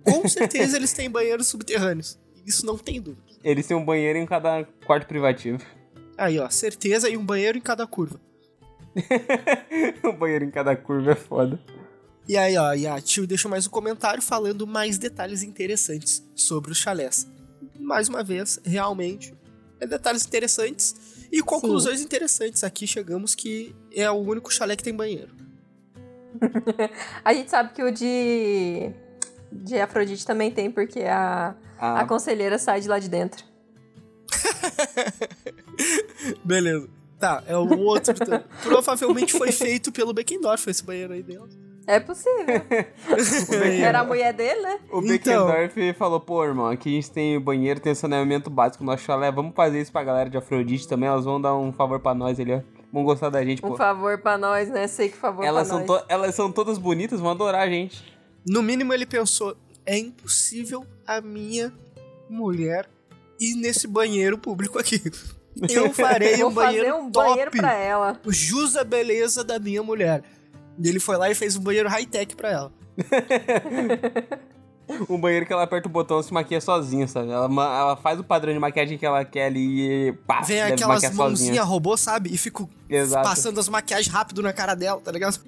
[0.06, 2.18] Com certeza eles têm banheiros subterrâneos.
[2.46, 3.22] Isso não tem dúvida.
[3.44, 5.60] Eles têm um banheiro em cada quarto privativo.
[6.18, 8.18] Aí, ó, certeza e um banheiro em cada curva.
[10.06, 11.60] um banheiro em cada curva é foda.
[12.26, 16.72] E aí, ó, e a tio deixou mais um comentário falando mais detalhes interessantes sobre
[16.72, 17.28] os chalés.
[17.78, 19.34] Mais uma vez, realmente,
[19.88, 20.96] detalhes interessantes
[21.32, 22.64] e conclusões interessantes.
[22.64, 25.32] Aqui chegamos que é o único chalé que tem banheiro.
[27.24, 28.92] A gente sabe que o de.
[29.52, 33.44] De Afrodite também tem, porque a, Ah, a conselheira sai de lá de dentro.
[36.46, 36.88] Beleza.
[37.20, 38.16] Tá, é o outro.
[38.64, 41.60] Provavelmente foi feito pelo Beckendorf esse banheiro aí dentro.
[41.88, 42.46] É possível.
[43.84, 44.80] Era a mulher dele, né?
[44.92, 45.48] O Então.
[45.48, 49.32] Beckendorf falou, pô, irmão, aqui a gente tem banheiro, tem saneamento básico no nosso chalé,
[49.32, 52.40] vamos fazer isso pra galera de Afrodite também, elas vão dar um favor pra nós
[52.40, 52.62] ali, ó.
[52.94, 53.78] Vão gostar da gente, Um pô.
[53.78, 54.86] favor pra nós, né?
[54.88, 56.04] Sei que favor Elas pra são, nós.
[56.10, 58.04] elas são todas bonitas, vão adorar a gente.
[58.46, 59.56] No mínimo ele pensou:
[59.86, 61.72] é impossível a minha
[62.30, 62.90] mulher
[63.40, 65.02] ir nesse banheiro público aqui.
[65.70, 67.28] Eu farei Vou um banheiro fazer um top.
[67.30, 68.20] banheiro pra ela.
[68.28, 70.22] Jus da beleza da minha mulher.
[70.80, 72.72] E ele foi lá e fez um banheiro high-tech pra ela.
[75.10, 77.30] Um banheiro que ela aperta o botão e se maquia sozinha, sabe?
[77.30, 80.74] Ela, ela faz o padrão de maquiagem que ela quer ali e pá, Vem deve
[80.74, 82.34] aquelas mãozinhas robô, sabe?
[82.34, 83.28] E fico Exato.
[83.28, 85.40] passando as maquiagens rápido na cara dela, tá ligado?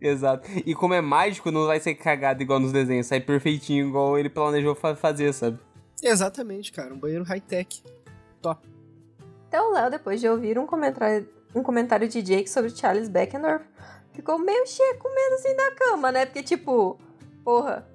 [0.00, 0.48] Exato.
[0.66, 4.28] E como é mágico, não vai ser cagado igual nos desenhos, sai perfeitinho igual ele
[4.28, 5.58] planejou fa- fazer, sabe?
[6.02, 6.92] Exatamente, cara.
[6.92, 7.82] Um banheiro high-tech.
[8.42, 8.66] Top.
[9.48, 13.64] Então o Léo, depois de ouvir um comentário, um comentário de Jake sobre Charles Beckendorf,
[14.14, 16.24] ficou meio cheio com medo assim da cama, né?
[16.24, 16.98] Porque, tipo,
[17.44, 17.86] porra,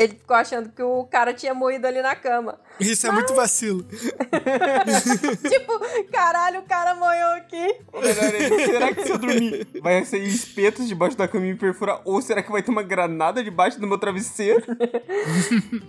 [0.00, 2.58] ele ficou achando que o cara tinha morrido ali na cama.
[2.80, 3.82] Isso é muito vacilo.
[5.46, 5.78] tipo,
[6.10, 7.76] caralho, o cara morreu aqui.
[7.92, 11.52] O melhor é, será que se eu dormir vai sair espetos debaixo da cama e
[11.52, 12.00] me perfurar?
[12.06, 14.64] Ou será que vai ter uma granada debaixo do meu travesseiro?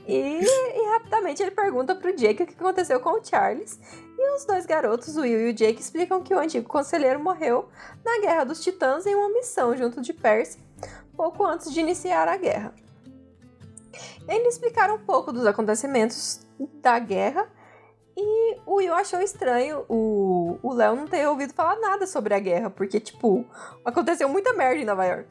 [0.08, 3.80] E, e rapidamente ele pergunta pro Jake o que aconteceu com o Charles.
[4.18, 7.70] E os dois garotos, o Will e o Jake, explicam que o antigo conselheiro morreu
[8.04, 10.60] na Guerra dos Titãs em uma missão junto de Percy,
[11.16, 12.74] pouco antes de iniciar a guerra.
[14.28, 16.46] Eles explicaram um pouco dos acontecimentos
[16.82, 17.48] da guerra
[18.16, 22.70] e o Will achou estranho o Léo não ter ouvido falar nada sobre a guerra,
[22.70, 23.46] porque, tipo,
[23.86, 25.28] aconteceu muita merda em Nova York.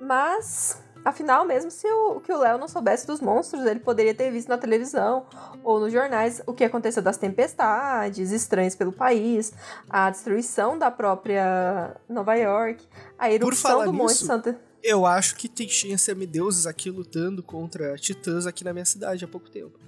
[0.00, 4.30] Mas, afinal, mesmo se o que o Léo não soubesse dos monstros, ele poderia ter
[4.30, 5.26] visto na televisão
[5.62, 9.52] ou nos jornais o que aconteceu das tempestades estranhas pelo país,
[9.88, 12.86] a destruição da própria Nova York,
[13.18, 14.69] a erupção do Monte nisso, Santa.
[14.82, 19.28] Eu acho que tem, tinha semideuses aqui lutando contra titãs aqui na minha cidade há
[19.28, 19.78] pouco tempo.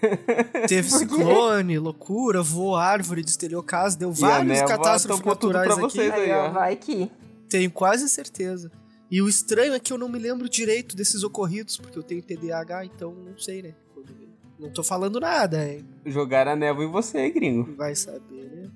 [0.68, 5.80] Teve ciclone, loucura, voou árvore, destelhou casa, deu várias névoa catástrofes naturais aqui.
[5.80, 6.12] vocês.
[6.12, 7.10] Aí, ó, vai que.
[7.48, 8.70] Tenho quase certeza.
[9.10, 12.22] E o estranho é que eu não me lembro direito desses ocorridos, porque eu tenho
[12.22, 13.74] TDAH, então não sei, né?
[14.58, 15.84] Não tô falando nada, hein?
[16.04, 17.74] Jogaram a névoa em você, gringo.
[17.76, 18.70] Vai saber, né?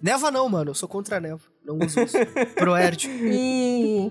[0.00, 0.70] Neva não, mano.
[0.70, 1.42] Eu sou contra a neva.
[1.64, 2.16] Não uso isso.
[2.56, 3.06] Proerd.
[3.08, 4.10] E,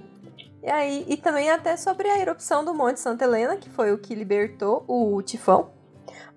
[0.66, 4.00] e aí, e também até sobre a erupção do Monte Santa Helena, que foi o
[4.00, 5.70] que libertou o Tifão.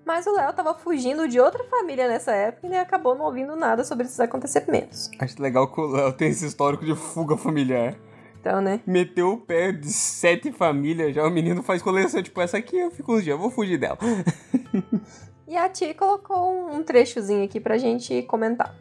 [0.05, 3.83] Mas o Léo tava fugindo de outra família nessa época e acabou não ouvindo nada
[3.83, 5.09] sobre esses acontecimentos.
[5.19, 7.95] Acho legal que o Léo tem esse histórico de fuga familiar.
[8.39, 8.79] Então, né?
[8.85, 12.91] Meteu o pé de sete famílias, já o menino faz coleção, tipo, essa aqui eu
[12.91, 13.97] fico uns dias, eu vou fugir dela.
[15.47, 18.75] E a Tia colocou um trechozinho aqui pra gente comentar.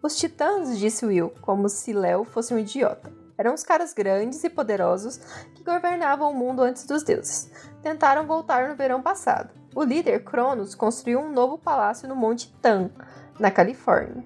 [0.00, 3.12] Os titãs, disse Will, como se Léo fosse um idiota.
[3.40, 5.16] Eram os caras grandes e poderosos
[5.54, 7.50] que governavam o mundo antes dos deuses.
[7.82, 9.48] Tentaram voltar no verão passado.
[9.74, 12.90] O líder, Cronos, construiu um novo palácio no Monte Tan,
[13.38, 14.22] na Califórnia.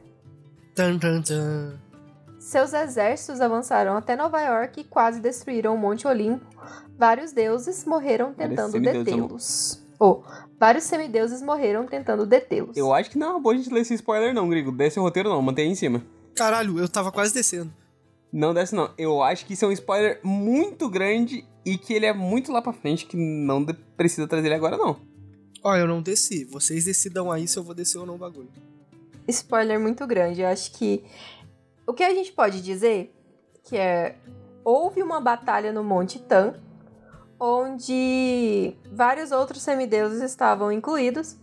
[0.75, 1.79] Tan, tan, tan.
[2.41, 6.45] Seus exércitos avançaram até Nova York e quase destruíram o Monte Olimpo.
[6.99, 9.81] Vários deuses morreram tentando detê-los.
[9.97, 10.25] Ou,
[10.59, 12.77] vários semideuses morreram tentando detê-los.
[12.77, 14.73] Eu acho que não é uma boa a gente ler esse spoiler não, gringo.
[14.73, 16.03] Desce o roteiro não, mantém aí em cima.
[16.35, 17.73] Caralho, eu tava quase descendo.
[18.37, 18.91] Não desce não.
[18.99, 22.61] Eu acho que isso é um spoiler muito grande e que ele é muito lá
[22.61, 23.65] pra frente, que não
[23.97, 24.97] precisa trazer ele agora não.
[25.63, 26.45] Ó, eu não desci.
[26.45, 28.51] Vocês decidam aí se eu vou descer ou não o bagulho.
[29.29, 30.41] spoiler muito grande.
[30.41, 31.05] Eu acho que
[31.87, 33.15] o que a gente pode dizer
[33.63, 34.17] que é
[34.65, 36.55] houve uma batalha no Monte Tan,
[37.39, 41.37] onde vários outros semideuses estavam incluídos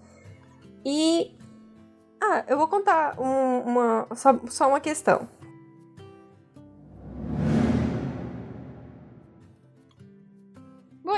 [0.86, 1.32] e
[2.22, 5.28] ah, eu vou contar um- uma só, só uma questão.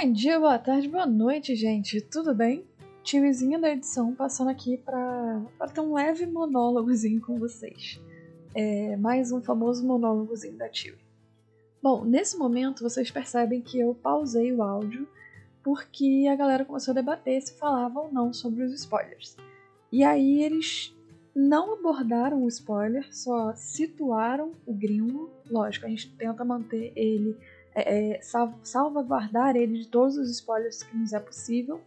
[0.03, 2.01] Bom dia, boa tarde, boa noite, gente.
[2.01, 2.65] Tudo bem?
[3.03, 5.41] Timezinho da edição passando aqui pra
[5.73, 8.01] ter um leve monólogozinho com vocês.
[8.53, 10.97] É, mais um famoso monólogozinho da Tio.
[11.81, 15.07] Bom, nesse momento vocês percebem que eu pausei o áudio
[15.63, 19.37] porque a galera começou a debater se falava ou não sobre os spoilers.
[19.89, 20.93] E aí eles
[21.33, 25.29] não abordaram o spoiler, só situaram o gringo.
[25.49, 27.37] Lógico, a gente tenta manter ele
[27.75, 31.81] é, é, sal- salvaguardar ele de todos os spoilers que nos é possível.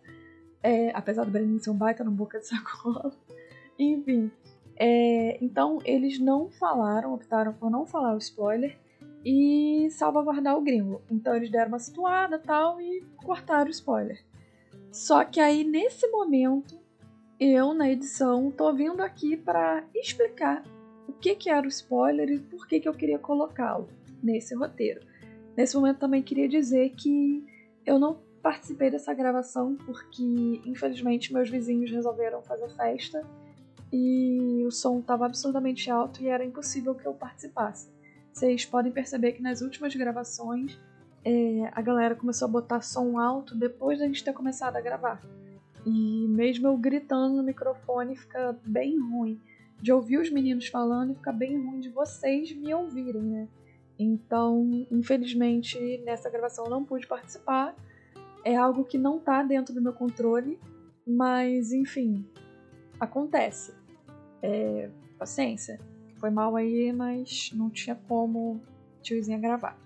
[0.62, 3.12] É, apesar do Brenin ser um baita no boca de sacola.
[3.78, 4.30] Enfim.
[4.76, 8.76] é, então eles não falaram, optaram por não falar o spoiler
[9.24, 11.02] e salvaguardar o gringo.
[11.10, 14.24] Então eles deram uma situada tal e cortaram o spoiler.
[14.90, 16.78] Só que aí nesse momento,
[17.38, 20.64] eu na edição tô vindo aqui para explicar
[21.06, 23.88] o que, que era o spoiler e por que, que eu queria colocá-lo
[24.22, 25.00] nesse roteiro.
[25.56, 27.44] Nesse momento também queria dizer que
[27.84, 33.26] eu não participei dessa gravação porque, infelizmente, meus vizinhos resolveram fazer festa
[33.92, 37.88] e o som estava absurdamente alto e era impossível que eu participasse.
[38.32, 40.78] Vocês podem perceber que nas últimas gravações
[41.24, 45.22] é, a galera começou a botar som alto depois da gente ter começado a gravar.
[45.86, 49.40] E mesmo eu gritando no microfone fica bem ruim
[49.80, 53.48] de ouvir os meninos falando fica bem ruim de vocês me ouvirem, né?
[53.98, 57.74] Então, infelizmente, nessa gravação eu não pude participar.
[58.44, 60.58] É algo que não tá dentro do meu controle,
[61.06, 62.24] mas enfim,
[63.00, 63.74] acontece.
[64.42, 65.80] É, paciência.
[66.18, 68.60] Foi mal aí, mas não tinha como
[69.02, 69.78] tiozinha gravar.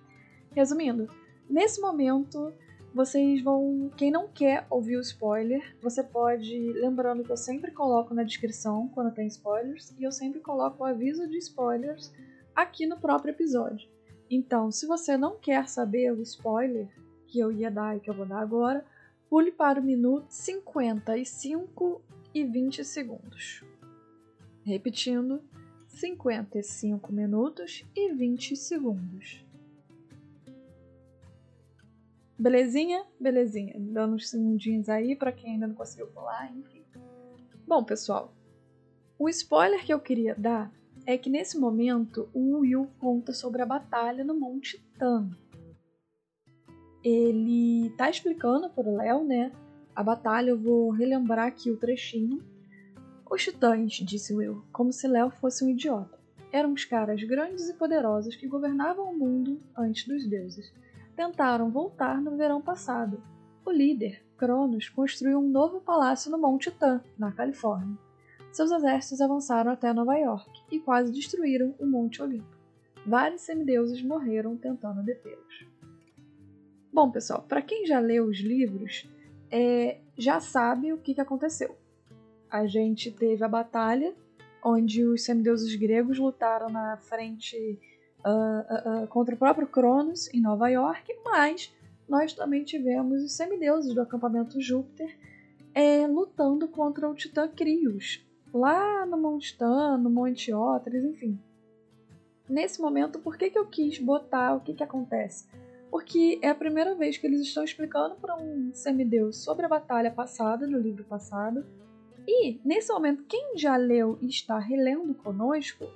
[0.55, 1.09] Resumindo,
[1.49, 2.53] nesse momento
[2.95, 3.91] vocês vão.
[3.97, 6.73] Quem não quer ouvir o spoiler, você pode.
[6.73, 10.87] Lembrando que eu sempre coloco na descrição quando tem spoilers, e eu sempre coloco o
[10.87, 12.13] aviso de spoilers
[12.55, 13.89] aqui no próprio episódio.
[14.31, 16.89] Então, se você não quer saber o spoiler
[17.27, 18.87] que eu ia dar e que eu vou dar agora,
[19.29, 22.01] pule para o minuto 55
[22.33, 23.65] e 20 segundos.
[24.65, 25.43] Repetindo,
[25.89, 29.45] 55 minutos e 20 segundos.
[32.39, 33.05] Belezinha?
[33.19, 33.75] Belezinha.
[33.79, 36.85] Dando uns segundinhos aí para quem ainda não conseguiu pular, enfim.
[37.67, 38.33] Bom, pessoal,
[39.19, 40.73] o spoiler que eu queria dar
[41.07, 45.31] é que nesse momento o Will conta sobre a batalha no Monte Tan.
[47.03, 49.53] Ele tá explicando para o Léo, né?
[49.95, 52.45] A batalha, eu vou relembrar aqui o trechinho.
[53.31, 56.19] Os titãs, disse Will, como se Léo fosse um idiota.
[56.53, 60.73] Eram os caras grandes e poderosos que governavam o mundo antes dos deuses
[61.21, 63.23] tentaram voltar no verão passado.
[63.63, 67.99] O líder, Cronos, construiu um novo palácio no Monte Tan, na Califórnia.
[68.53, 72.59] Seus exércitos avançaram até Nova York e quase destruíram o Monte Olimpo.
[73.07, 75.67] Vários semideuses morreram tentando detê-los.
[76.93, 79.09] Bom, pessoal, para quem já leu os livros,
[79.51, 81.77] é, já sabe o que, que aconteceu.
[82.51, 84.15] A gente teve a batalha
[84.63, 87.79] onde os semideuses gregos lutaram na frente
[88.25, 91.73] uh, uh, contra o próprio Cronos em Nova York, mas
[92.09, 95.17] nós também tivemos os semideuses do acampamento Júpiter
[95.73, 101.39] é, lutando contra o Titã Crios, lá no Monte Tan, no Monte Otris, enfim.
[102.49, 105.49] Nesse momento, por que, que eu quis botar o que, que acontece?
[105.91, 110.11] Porque é a primeira vez que eles estão explicando para um semideus sobre a batalha
[110.11, 111.65] passada, do livro passado.
[112.27, 115.87] E, nesse momento, quem já leu e está relendo conosco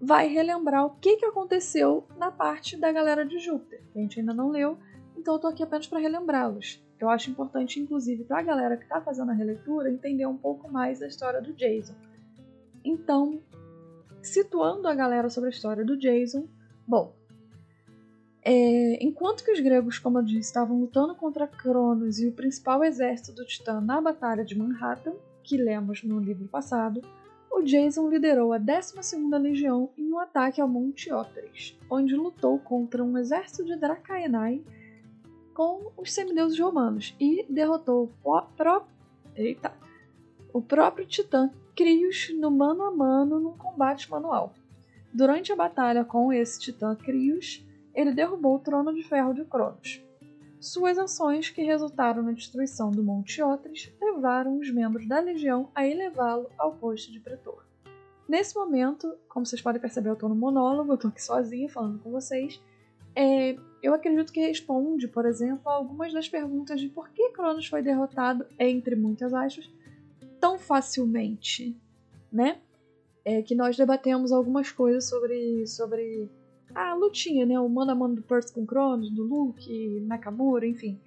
[0.00, 4.18] vai relembrar o que, que aconteceu na parte da galera de Júpiter, que a gente
[4.18, 4.76] ainda não leu,
[5.16, 6.82] então eu tô aqui apenas para relembrá-los.
[7.02, 10.70] Eu acho importante, inclusive, para a galera que está fazendo a releitura entender um pouco
[10.70, 11.94] mais da história do Jason.
[12.84, 13.40] Então,
[14.22, 16.46] situando a galera sobre a história do Jason,
[16.86, 17.12] bom,
[18.44, 22.84] é, enquanto que os gregos, como eu disse, estavam lutando contra Cronos e o principal
[22.84, 27.02] exército do Titã na Batalha de Manhattan, que lemos no livro passado,
[27.50, 33.02] o Jason liderou a 12ª Legião em um ataque ao Monte Otris, onde lutou contra
[33.02, 34.62] um exército de Dracaenai
[35.54, 38.86] com os semideuses romanos e derrotou o, pró
[39.34, 39.72] Eita.
[40.52, 44.52] o próprio titã Crios no mano a mano num combate manual.
[45.12, 50.02] Durante a batalha com esse titã Crios, ele derrubou o trono de ferro de Cronos.
[50.60, 55.86] Suas ações, que resultaram na destruição do Monte Otris, levaram os membros da Legião a
[55.86, 57.64] elevá-lo ao posto de pretor.
[58.28, 61.98] Nesse momento, como vocês podem perceber, eu estou no monólogo, eu estou aqui sozinha falando
[61.98, 62.62] com vocês.
[63.14, 67.82] É, eu acredito que responde, por exemplo, algumas das perguntas de por que Cronos foi
[67.82, 69.68] derrotado, entre muitas aspas,
[70.40, 71.76] tão facilmente,
[72.32, 72.60] né?
[73.24, 76.28] É, que nós debatemos algumas coisas sobre, sobre
[76.74, 77.58] a lutinha, né?
[77.58, 81.00] O mano a mano do Percy com Cronos, do Luke, Nakamura, enfim.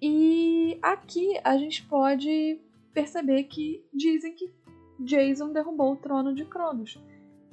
[0.00, 2.60] E aqui a gente pode
[2.92, 4.52] perceber que dizem que
[5.00, 6.98] Jason derrubou o trono de Cronos.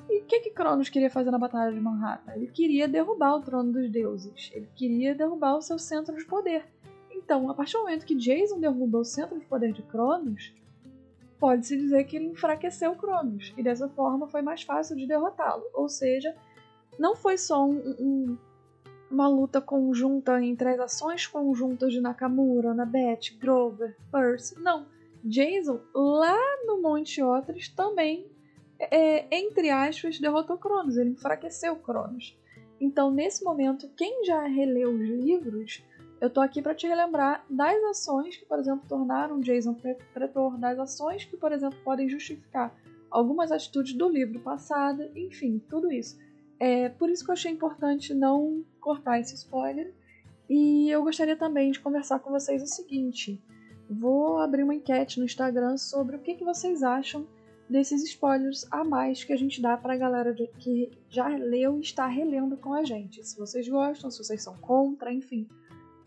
[0.10, 2.34] E o que, que Cronos queria fazer na Batalha de Manhattan?
[2.36, 4.52] Ele queria derrubar o trono dos deuses.
[4.54, 6.66] Ele queria derrubar o seu centro de poder.
[7.12, 10.54] Então, a partir do momento que Jason derruba o centro de poder de Cronos,
[11.40, 13.54] pode-se dizer que ele enfraqueceu Cronos.
[13.58, 15.64] E dessa forma foi mais fácil de derrotá-lo.
[15.74, 16.36] Ou seja,
[17.00, 18.38] não foi só um, um,
[19.10, 24.60] uma luta conjunta entre as ações conjuntas de Nakamura, Annabeth, Grover, Percy.
[24.60, 24.86] Não.
[25.24, 28.28] Jason, lá no Monte Otris, também,
[28.92, 30.98] é, entre aspas, derrotou Cronos.
[30.98, 32.38] Ele enfraqueceu Cronos.
[32.80, 35.84] Então, nesse momento, quem já releu os livros,
[36.20, 39.76] eu tô aqui para te relembrar das ações que, por exemplo, tornaram Jason
[40.14, 42.76] pretor, das ações que, por exemplo, podem justificar
[43.10, 46.18] algumas atitudes do livro passado, enfim, tudo isso.
[46.60, 49.94] É por isso que eu achei importante não cortar esse spoiler.
[50.50, 53.42] E eu gostaria também de conversar com vocês o seguinte:
[53.90, 57.28] vou abrir uma enquete no Instagram sobre o que, que vocês acham
[57.70, 61.82] desses spoilers a mais que a gente dá pra galera de- que já leu e
[61.82, 63.26] está relendo com a gente.
[63.26, 65.48] Se vocês gostam, se vocês são contra, enfim.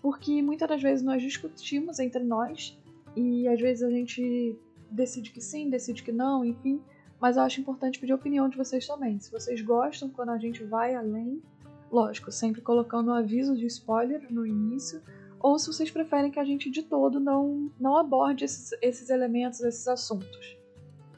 [0.03, 2.79] Porque muitas das vezes nós discutimos entre nós
[3.17, 4.57] e às vezes a gente
[4.91, 6.81] decide que sim, decide que não, enfim.
[7.21, 9.19] Mas eu acho importante pedir a opinião de vocês também.
[9.19, 11.43] Se vocês gostam quando a gente vai além,
[11.91, 15.03] lógico, sempre colocando o aviso de spoiler no início,
[15.41, 19.61] ou se vocês preferem que a gente de todo não, não aborde esses, esses elementos,
[19.61, 20.57] esses assuntos.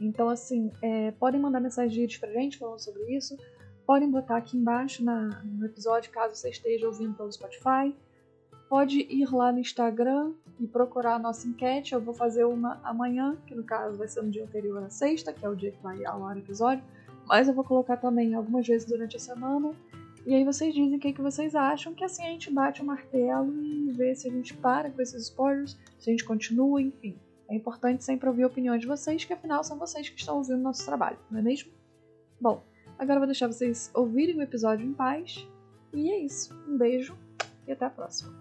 [0.01, 3.37] Então, assim, é, podem mandar mensagens pra gente falando sobre isso,
[3.87, 7.95] podem botar aqui embaixo na, no episódio, caso você esteja ouvindo pelo Spotify.
[8.69, 11.95] Pode ir lá no Instagram e procurar a nossa enquete.
[11.95, 15.33] Eu vou fazer uma amanhã, que no caso vai ser no dia anterior à sexta,
[15.33, 16.85] que é o dia que vai ao ar o episódio.
[17.27, 19.73] Mas eu vou colocar também algumas vezes durante a semana.
[20.27, 22.85] E aí vocês dizem o que, que vocês acham, que assim a gente bate o
[22.85, 27.17] martelo e vê se a gente para com esses spoilers, se a gente continua, enfim.
[27.51, 30.59] É importante sempre ouvir a opinião de vocês, que afinal são vocês que estão ouvindo
[30.59, 31.73] o nosso trabalho, não é mesmo?
[32.39, 32.63] Bom,
[32.99, 35.49] agora eu vou deixar vocês ouvirem o episódio em paz.
[35.95, 36.55] E é isso.
[36.69, 37.17] Um beijo
[37.67, 38.33] e até a próxima.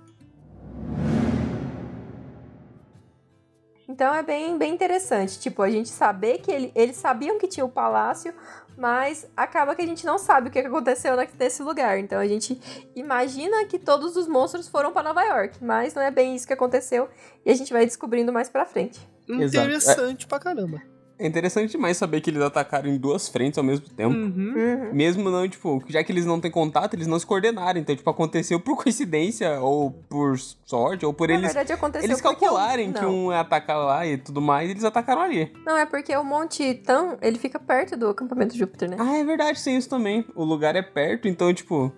[3.88, 5.40] Então é bem, bem interessante.
[5.40, 8.34] Tipo, a gente saber que ele, eles sabiam que tinha o palácio,
[8.78, 11.98] mas acaba que a gente não sabe o que aconteceu nesse lugar.
[11.98, 12.62] Então a gente
[12.96, 16.54] imagina que todos os monstros foram pra Nova York, mas não é bem isso que
[16.54, 17.10] aconteceu
[17.46, 19.00] e a gente vai descobrindo mais pra frente.
[19.28, 19.66] Exato.
[19.66, 20.82] Interessante pra caramba.
[21.20, 24.16] É interessante demais saber que eles atacaram em duas frentes ao mesmo tempo.
[24.16, 24.54] Uhum.
[24.56, 24.94] Uhum.
[24.94, 27.80] Mesmo não, tipo, já que eles não têm contato, eles não se coordenaram.
[27.80, 31.48] Então, tipo, aconteceu por coincidência, ou por sorte, ou por Na eles.
[31.48, 35.22] verdade aconteceu Eles calcularem que um ia atacar lá e tudo mais, e eles atacaram
[35.22, 35.52] ali.
[35.66, 38.98] Não, é porque o Monte Tan, ele fica perto do acampamento Júpiter, né?
[39.00, 40.24] Ah, é verdade, tem isso também.
[40.36, 41.92] O lugar é perto, então, tipo.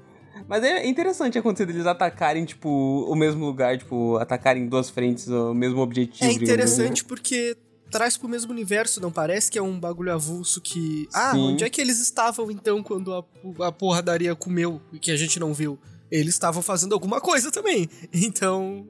[0.48, 5.28] Mas é interessante acontecer deles atacarem, tipo, o mesmo lugar, tipo, atacarem em duas frentes,
[5.28, 6.24] o mesmo objetivo.
[6.24, 6.44] É assim.
[6.44, 7.58] interessante porque
[7.92, 11.08] traz pro mesmo universo, não parece que é um bagulho avulso que.
[11.14, 11.54] Ah, Sim.
[11.54, 13.24] onde é que eles estavam então quando a,
[13.68, 15.80] a porradaria comeu e que a gente não viu?
[16.12, 17.90] Eles estavam fazendo alguma coisa também.
[18.14, 18.88] Então,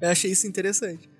[0.00, 1.10] eu achei isso interessante.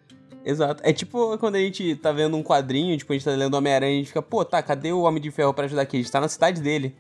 [0.44, 0.82] Exato.
[0.84, 3.92] É tipo quando a gente tá vendo um quadrinho, tipo, a gente tá lendo Homem-Aranha
[3.92, 5.96] e a gente fica, pô, tá, cadê o Homem de Ferro pra ajudar aqui?
[5.98, 6.96] A gente tá na cidade dele.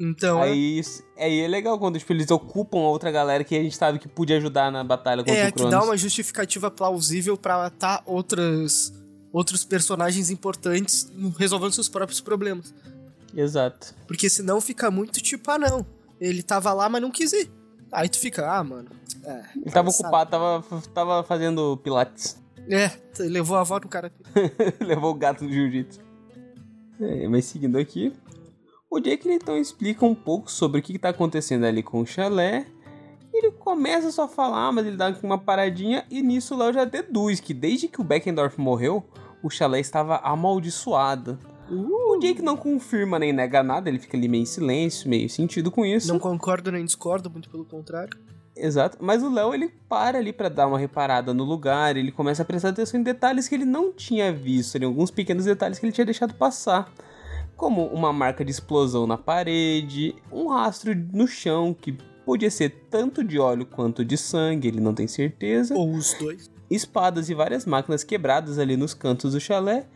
[0.00, 3.54] Então, é- Aí, isso- aí é legal quando, tipo, eles ocupam a outra galera que
[3.54, 5.70] a gente sabe que podia ajudar na batalha contra é o que Cronos.
[5.70, 8.92] dá uma justificativa plausível pra matar outras,
[9.36, 12.74] outros personagens importantes resolvendo seus próprios problemas.
[13.34, 13.94] Exato.
[14.06, 15.84] Porque senão fica muito tipo, ah não,
[16.18, 17.50] ele tava lá, mas não quis ir.
[17.92, 18.88] Aí tu fica, ah, mano.
[19.22, 20.04] É, Ele tava sabe?
[20.04, 20.64] ocupado, tava,
[20.94, 22.42] tava fazendo pilates.
[22.68, 24.10] É, levou a avó no cara.
[24.80, 26.00] Levou o gato no jiu-jitsu.
[26.98, 28.12] É, mas seguindo aqui.
[28.90, 32.06] O Jake então explica um pouco sobre o que, que tá acontecendo ali com o
[32.06, 32.66] chalé.
[33.32, 36.06] Ele começa só a falar, mas ele dá uma paradinha.
[36.10, 39.04] E nisso o Léo já deduz que desde que o Beckendorf morreu,
[39.42, 41.38] o chalé estava amaldiçoado.
[41.70, 45.70] O Jake não confirma nem nega nada, ele fica ali meio em silêncio, meio sentido
[45.70, 46.08] com isso.
[46.08, 48.16] Não concordo nem discordo, muito pelo contrário.
[48.56, 52.42] Exato, mas o Léo ele para ali pra dar uma reparada no lugar, ele começa
[52.42, 55.84] a prestar atenção em detalhes que ele não tinha visto, em alguns pequenos detalhes que
[55.84, 56.90] ele tinha deixado passar,
[57.54, 63.22] como uma marca de explosão na parede, um rastro no chão que podia ser tanto
[63.22, 66.50] de óleo quanto de sangue, ele não tem certeza, Ou os dois.
[66.70, 69.86] Espadas e várias máquinas quebradas ali nos cantos do chalé,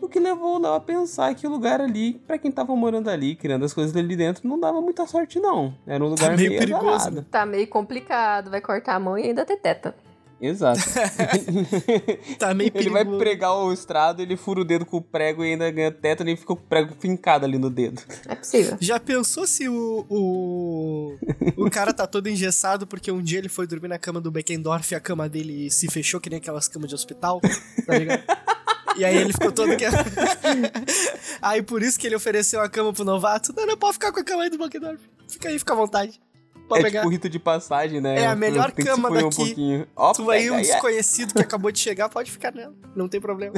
[0.00, 3.08] o que levou o Léo a pensar que o lugar ali, pra quem tava morando
[3.08, 5.74] ali, criando as coisas ali dentro, não dava muita sorte não.
[5.86, 7.26] Era um lugar meio meio, perigoso, azarado.
[7.30, 9.94] Tá meio complicado, vai cortar a mão e ainda ter teta.
[10.40, 10.80] Exato.
[12.38, 13.04] Tá meio ele perigoso.
[13.04, 16.30] vai pregar o estrado, ele fura o dedo com o prego e ainda ganha tétano
[16.30, 18.02] e fica com o prego fincado ali no dedo.
[18.28, 18.76] É possível.
[18.80, 21.16] Já pensou se o, o.
[21.56, 24.92] o cara tá todo engessado porque um dia ele foi dormir na cama do Beckendorf
[24.92, 27.40] e a cama dele se fechou que nem aquelas camas de hospital,
[27.86, 28.22] tá ligado?
[28.96, 29.84] E aí ele ficou todo que.
[31.42, 33.52] aí por isso que ele ofereceu a cama pro novato.
[33.54, 35.00] Não, não, pode ficar com a cama aí do Beckendorf.
[35.28, 36.20] Fica aí, fica à vontade.
[36.68, 37.00] Pode é pegar.
[37.00, 38.22] tipo rito de passagem, né?
[38.22, 39.24] É a melhor Tem cama daqui.
[39.24, 39.86] Um pouquinho.
[39.94, 40.62] Ó, Tu aí, um é.
[40.62, 42.74] desconhecido que acabou de chegar, pode ficar nela.
[42.94, 43.54] Não tem problema.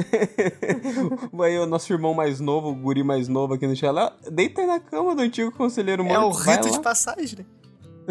[1.33, 4.11] Vai o nosso irmão mais novo, o guri mais novo aqui no chalé.
[4.31, 6.21] Deita aí na cama do antigo conselheiro morto.
[6.21, 7.45] É o rito de passagem, né?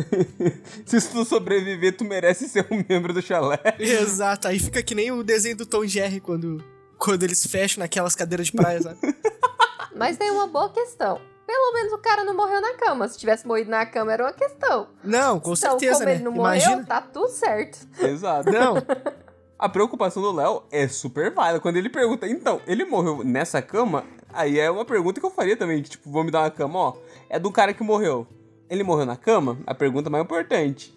[0.86, 3.58] Se tu sobreviver, tu merece ser um membro do chalé.
[3.78, 6.62] Exato, aí fica que nem o desenho do Tom Jerry quando,
[6.96, 8.98] quando eles fecham naquelas cadeiras de praia, sabe?
[9.96, 11.20] Mas tem uma boa questão.
[11.48, 13.08] Pelo menos o cara não morreu na cama.
[13.08, 14.88] Se tivesse morrido na cama, era uma questão.
[15.02, 16.14] Não, com então, certeza, como né?
[16.16, 16.70] ele não Imagina.
[16.72, 17.88] morreu, tá tudo certo.
[17.98, 18.52] Exato.
[18.52, 18.74] Não,
[19.58, 21.58] A preocupação do Léo é super válida.
[21.58, 24.04] Quando ele pergunta, então, ele morreu nessa cama?
[24.30, 26.78] Aí é uma pergunta que eu faria também, que tipo, vou me dar uma cama,
[26.78, 26.96] ó.
[27.30, 28.26] É do cara que morreu.
[28.68, 29.58] Ele morreu na cama?
[29.66, 30.94] A pergunta mais importante.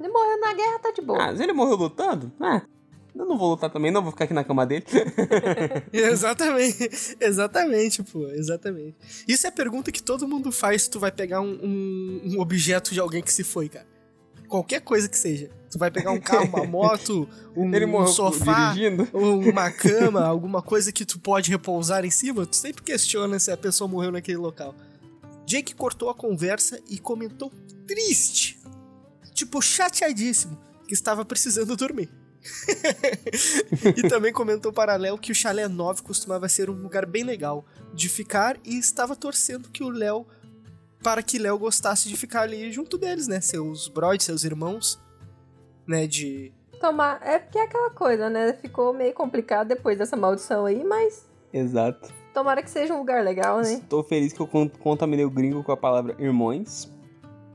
[0.00, 1.22] Ele morreu na guerra, tá de boa.
[1.22, 2.32] Ah, mas ele morreu lutando?
[2.40, 2.62] Ah,
[3.14, 4.84] Eu não vou lutar também, não vou ficar aqui na cama dele.
[5.92, 8.96] exatamente, exatamente, pô, exatamente.
[9.28, 12.40] Isso é a pergunta que todo mundo faz se tu vai pegar um, um, um
[12.40, 13.86] objeto de alguém que se foi, cara.
[14.48, 15.48] Qualquer coisa que seja.
[15.70, 19.08] Tu vai pegar um carro, uma moto, um, um sofá, dirigindo.
[19.12, 23.56] uma cama, alguma coisa que tu pode repousar em cima, tu sempre questiona se a
[23.56, 24.74] pessoa morreu naquele local.
[25.46, 27.52] Jake cortou a conversa e comentou
[27.86, 28.60] triste,
[29.32, 32.10] tipo chateadíssimo, que estava precisando dormir.
[33.96, 37.64] e também comentou para Léo que o Chalé 9 costumava ser um lugar bem legal
[37.92, 40.26] de ficar e estava torcendo que o Léo
[41.02, 43.40] para que Léo gostasse de ficar ali junto deles, né?
[43.40, 45.00] Seus brothers, seus irmãos,
[45.86, 46.06] né?
[46.06, 46.52] De.
[46.80, 47.20] Tomar.
[47.22, 48.54] É porque é aquela coisa, né?
[48.54, 51.26] Ficou meio complicado depois dessa maldição aí, mas.
[51.52, 52.10] Exato.
[52.32, 53.74] Tomara que seja um lugar legal, né?
[53.74, 54.48] Estou feliz que eu
[54.80, 56.90] contaminei o gringo com a palavra irmãos.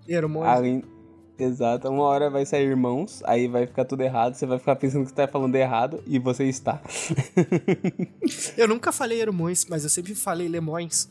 [0.08, 0.46] Irmãos.
[0.46, 0.84] Além...
[1.40, 5.04] Exato, uma hora vai sair irmãos, aí vai ficar tudo errado, você vai ficar pensando
[5.04, 6.82] que você tá falando errado e você está.
[8.58, 11.10] eu nunca falei irmãos, mas eu sempre falei lemões.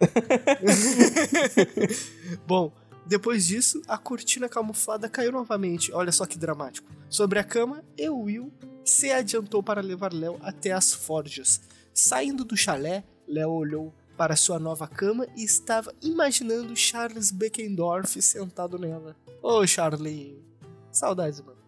[2.46, 2.72] Bom,
[3.06, 5.92] depois disso, a cortina camuflada caiu novamente.
[5.92, 6.88] Olha só que dramático.
[7.08, 8.52] Sobre a cama, e Will
[8.84, 11.60] se adiantou para levar Léo até as forjas.
[11.94, 18.76] Saindo do chalé, Léo olhou para sua nova cama e estava imaginando Charles Beckendorf sentado
[18.76, 19.14] nela.
[19.42, 20.42] Ô, oh, Charlie.
[20.90, 21.58] Saudades, mano.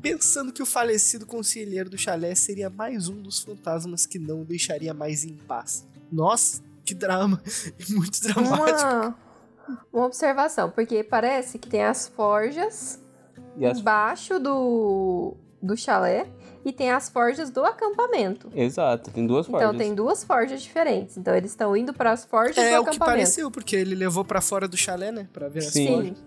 [0.00, 4.94] Pensando que o falecido conselheiro do chalé seria mais um dos fantasmas que não deixaria
[4.94, 5.86] mais em paz.
[6.10, 7.42] Nossa, que drama.
[7.90, 8.88] Muito dramático.
[8.88, 9.18] Uma,
[9.92, 13.00] uma observação, porque parece que tem as forjas
[13.62, 13.78] as...
[13.78, 16.28] embaixo do, do chalé
[16.64, 18.50] e tem as forjas do acampamento.
[18.54, 19.74] Exato, tem duas então, forjas.
[19.74, 21.16] Então tem duas forjas diferentes.
[21.16, 22.88] Então eles estão indo para as forjas é, do acampamento.
[22.88, 25.84] É o que pareceu, porque ele levou para fora do chalé, né, para ver Sim.
[25.84, 26.24] as forjas.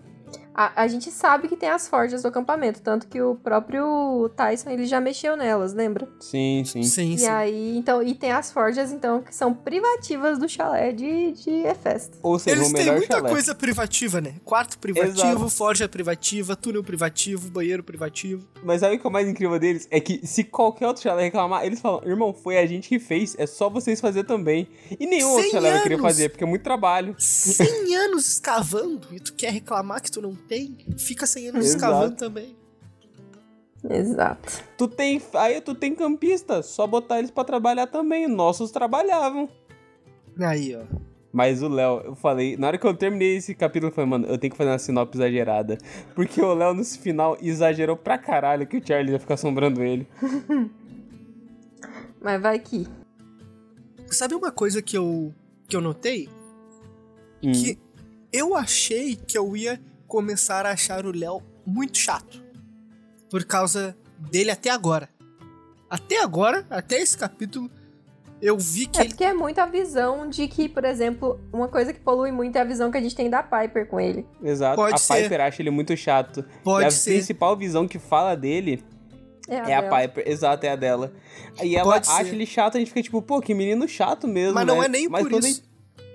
[0.54, 4.70] A, a gente sabe que tem as forjas do acampamento, tanto que o próprio Tyson
[4.70, 6.08] ele já mexeu nelas, lembra?
[6.20, 6.82] Sim, sim.
[6.82, 7.28] sim e sim.
[7.28, 12.18] aí, então, e tem as forjas, então, que são privativas do chalé de, de Efesto.
[12.22, 13.30] Ou seja, Eles o têm muita chalé.
[13.30, 14.34] coisa privativa, né?
[14.44, 15.50] Quarto privativo, Exato.
[15.50, 18.46] forja privativa, túnel privativo, banheiro privativo.
[18.62, 19.88] Mas sabe o que é o mais incrível deles?
[19.90, 23.34] É que se qualquer outro chalé reclamar, eles falam, irmão, foi a gente que fez,
[23.38, 24.68] é só vocês fazer também.
[24.98, 27.14] E nenhum outro chalé vai querer fazer, porque é muito trabalho.
[27.18, 30.76] 100 anos escavando e tu quer reclamar que tu não tem?
[30.98, 31.76] Fica 100 anos Exato.
[31.76, 32.54] escavando também.
[33.88, 34.62] Exato.
[34.76, 35.20] Tu tem.
[35.32, 38.28] Aí tu tem campista, só botar eles para trabalhar também.
[38.28, 39.48] Nossos trabalhavam.
[40.38, 40.82] Aí, ó.
[41.32, 44.26] Mas o Léo, eu falei, na hora que eu terminei esse capítulo, eu falei, mano,
[44.26, 45.78] eu tenho que fazer uma sinopse exagerada.
[46.14, 50.06] Porque o Léo, no final, exagerou pra caralho que o Charlie ia ficar assombrando ele.
[52.20, 52.86] Mas vai que.
[54.08, 55.32] Sabe uma coisa que eu,
[55.66, 56.28] que eu notei?
[57.42, 57.52] Hum.
[57.52, 57.78] Que
[58.30, 59.80] eu achei que eu ia
[60.12, 62.44] começar a achar o Léo muito chato.
[63.30, 65.08] Por causa dele até agora.
[65.88, 67.70] Até agora, até esse capítulo,
[68.40, 69.00] eu vi que.
[69.00, 72.56] É porque é muito a visão de que, por exemplo, uma coisa que polui muito
[72.56, 74.26] é a visão que a gente tem da Piper com ele.
[74.42, 74.76] Exato.
[74.76, 75.22] Pode a ser.
[75.22, 76.44] Piper acha ele muito chato.
[76.62, 77.12] Pode e a ser.
[77.12, 78.84] principal visão que fala dele
[79.48, 81.10] é a, é a Piper, exato, é a dela.
[81.62, 82.34] E ela Pode acha ser.
[82.34, 84.54] ele chato, a gente fica tipo, pô, que menino chato mesmo.
[84.56, 84.74] Mas né?
[84.74, 85.64] não é nem Mas por isso.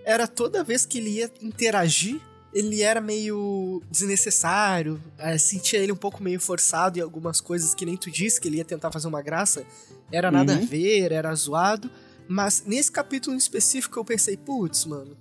[0.05, 2.21] Era toda vez que ele ia interagir
[2.57, 7.85] ele era meio desnecessário, é, sentia ele um pouco meio forçado em algumas coisas que
[7.85, 9.63] nem tu disse, que ele ia tentar fazer uma graça.
[10.11, 10.63] Era nada uhum.
[10.63, 11.89] a ver, era zoado.
[12.27, 15.15] Mas nesse capítulo em específico eu pensei, putz, mano.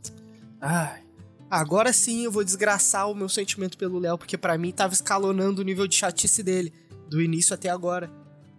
[0.59, 1.03] Ai.
[1.51, 5.61] Agora sim eu vou desgraçar o meu sentimento pelo Léo, porque para mim tava escalonando
[5.61, 6.73] o nível de chatice dele,
[7.07, 8.11] do início até agora.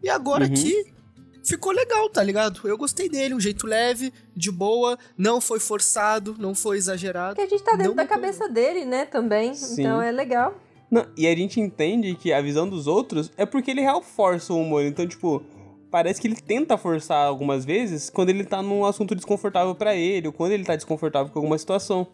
[0.03, 0.53] E agora uhum.
[0.53, 0.93] aqui,
[1.47, 2.67] ficou legal, tá ligado?
[2.67, 7.35] Eu gostei dele, um jeito leve, de boa, não foi forçado, não foi exagerado.
[7.35, 9.53] Porque a gente tá dentro da cabeça dele, né, também.
[9.53, 9.81] Sim.
[9.81, 10.55] Então é legal.
[10.89, 14.53] Não, e a gente entende que a visão dos outros é porque ele real força
[14.53, 14.83] o humor.
[14.83, 15.43] Então, tipo,
[15.91, 20.27] parece que ele tenta forçar algumas vezes quando ele tá num assunto desconfortável para ele,
[20.27, 22.07] ou quando ele tá desconfortável com alguma situação.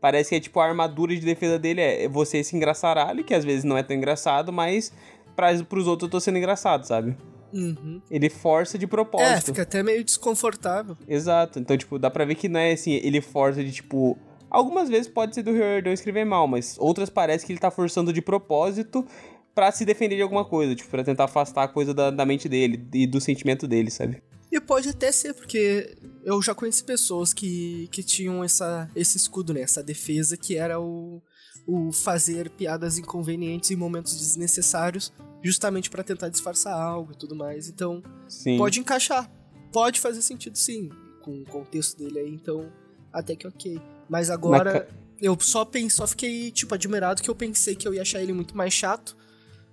[0.00, 3.44] Parece que é tipo a armadura de defesa dele é você esse engraçaralho, que às
[3.44, 4.92] vezes não é tão engraçado, mas
[5.34, 7.16] para pros outros eu tô sendo engraçado, sabe?
[7.54, 8.02] Uhum.
[8.10, 9.30] Ele força de propósito.
[9.30, 10.96] É, fica até meio desconfortável.
[11.06, 11.60] Exato.
[11.60, 14.18] Então, tipo, dá pra ver que não é assim, ele força de tipo.
[14.50, 18.12] Algumas vezes pode ser do Riordan escrever mal, mas outras parece que ele tá forçando
[18.12, 19.06] de propósito
[19.54, 22.48] para se defender de alguma coisa, tipo, pra tentar afastar a coisa da, da mente
[22.48, 24.22] dele e do sentimento dele, sabe?
[24.50, 29.54] E pode até ser, porque eu já conheci pessoas que, que tinham essa, esse escudo,
[29.54, 29.60] né?
[29.60, 31.20] Essa defesa que era o,
[31.66, 35.12] o fazer piadas inconvenientes em momentos desnecessários
[35.42, 37.68] justamente para tentar disfarçar algo e tudo mais.
[37.68, 38.56] Então, sim.
[38.56, 39.30] pode encaixar.
[39.72, 40.88] Pode fazer sentido sim,
[41.20, 42.72] com o contexto dele aí, então
[43.12, 43.80] até que ok.
[44.08, 44.88] Mas agora
[45.20, 48.32] eu só pensei, só fiquei tipo admirado que eu pensei que eu ia achar ele
[48.32, 49.16] muito mais chato,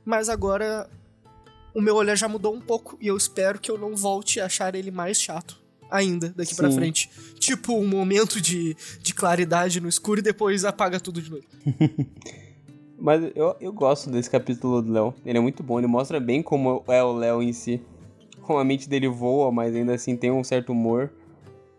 [0.04, 0.90] mas agora
[1.74, 4.46] o meu olhar já mudou um pouco e eu espero que eu não volte a
[4.46, 5.61] achar ele mais chato
[5.92, 6.78] ainda daqui pra Sim.
[6.78, 7.10] frente.
[7.38, 11.44] Tipo, um momento de, de claridade no escuro e depois apaga tudo de novo.
[12.98, 15.14] Mas eu, eu gosto desse capítulo do Léo.
[15.26, 17.82] Ele é muito bom, ele mostra bem como é o Léo em si.
[18.42, 21.12] Como a mente dele voa, mas ainda assim tem um certo humor.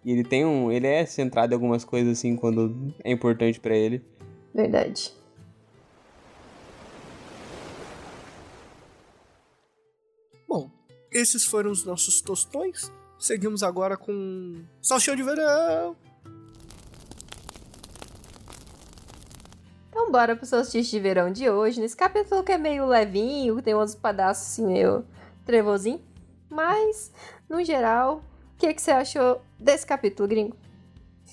[0.05, 0.71] E ele tem um.
[0.71, 4.03] Ele é centrado em algumas coisas assim quando é importante pra ele.
[4.53, 5.13] Verdade.
[10.49, 10.71] Bom,
[11.13, 12.91] esses foram os nossos tostões.
[13.23, 15.97] Seguimos agora com salchão de verão.
[19.89, 21.81] Então bora pro solstício de verão de hoje.
[21.81, 25.07] Nesse capítulo que é meio levinho, tem uns pedaços assim meio
[25.47, 26.03] trevozinho.
[26.51, 27.13] Mas,
[27.49, 30.57] no geral, o que, que você achou desse capítulo, gringo?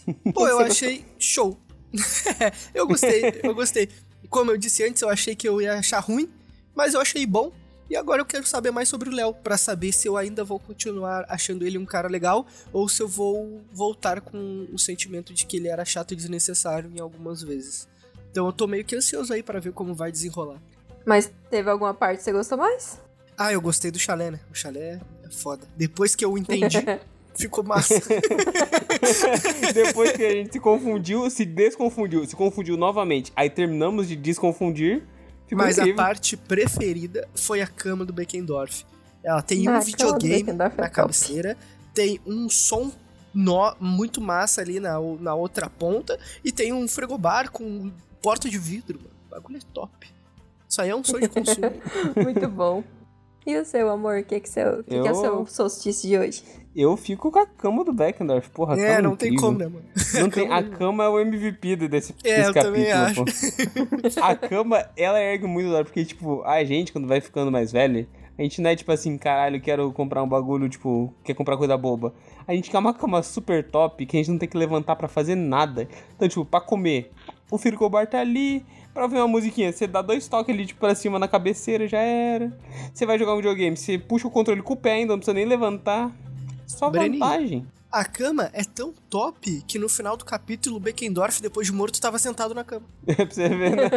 [0.31, 1.57] Pô, eu achei show.
[2.71, 3.89] eu gostei, eu gostei.
[4.29, 6.31] Como eu disse antes, eu achei que eu ia achar ruim,
[6.75, 7.51] mas eu achei bom.
[7.89, 10.59] E agora eu quero saber mais sobre o Léo, pra saber se eu ainda vou
[10.59, 15.45] continuar achando ele um cara legal ou se eu vou voltar com o sentimento de
[15.45, 17.87] que ele era chato e desnecessário em algumas vezes.
[18.31, 20.61] Então eu tô meio que ansioso aí pra ver como vai desenrolar.
[21.03, 23.01] Mas teve alguma parte que você gostou mais?
[23.35, 24.39] Ah, eu gostei do chalé, né?
[24.51, 25.65] O chalé é foda.
[25.75, 26.77] Depois que eu entendi,
[27.35, 27.95] ficou massa.
[29.73, 33.31] Depois que a gente se confundiu, se desconfundiu, se confundiu novamente.
[33.35, 35.07] Aí terminamos de desconfundir.
[35.49, 35.95] Ficou Mas a incrível.
[35.97, 38.85] parte preferida foi a cama do Beckendorf.
[39.23, 40.89] Ela tem Ah, um a do videogame é na top.
[40.91, 41.57] cabeceira,
[41.93, 42.91] tem um som
[43.33, 47.91] nó muito massa ali na, na outra ponta e tem um frigobar com
[48.21, 49.09] porta de vidro, mano.
[49.27, 50.07] O bagulho é top.
[50.67, 51.71] Isso aí é um sonho de consumo.
[52.15, 52.83] Muito bom.
[53.45, 54.19] E o seu amor?
[54.19, 56.43] O que, que, seu, que, que é o seu Eu- solstício de hoje?
[56.81, 58.79] Eu fico com a cama do Beckendorf, porra.
[58.79, 59.47] é, não tem incrível.
[59.47, 59.85] como, né, mano?
[60.13, 63.25] Não tem, a cama é o MVP desse, É, desse eu capítulo, também acho.
[63.25, 64.21] pô.
[64.23, 68.07] A cama, ela ergue muito da porque, tipo, a gente, quando vai ficando mais velho,
[68.37, 71.77] a gente não é tipo assim, caralho, quero comprar um bagulho, tipo, quer comprar coisa
[71.77, 72.13] boba.
[72.47, 75.09] A gente quer uma cama super top que a gente não tem que levantar pra
[75.09, 75.87] fazer nada.
[76.15, 77.11] Então, tipo, pra comer,
[77.51, 80.95] o frigobar tá ali, pra ouvir uma musiquinha, você dá dois toques ali, tipo, pra
[80.95, 82.57] cima na cabeceira, já era.
[82.93, 85.35] Você vai jogar um videogame, você puxa o controle com o pé ainda, não precisa
[85.35, 86.09] nem levantar.
[86.69, 87.19] Só Breninho.
[87.23, 87.67] vantagem.
[87.91, 91.99] A cama é tão top que no final do capítulo o Beckendorf, depois de morto,
[91.99, 92.85] tava sentado na cama.
[93.03, 93.89] pra você ver, né?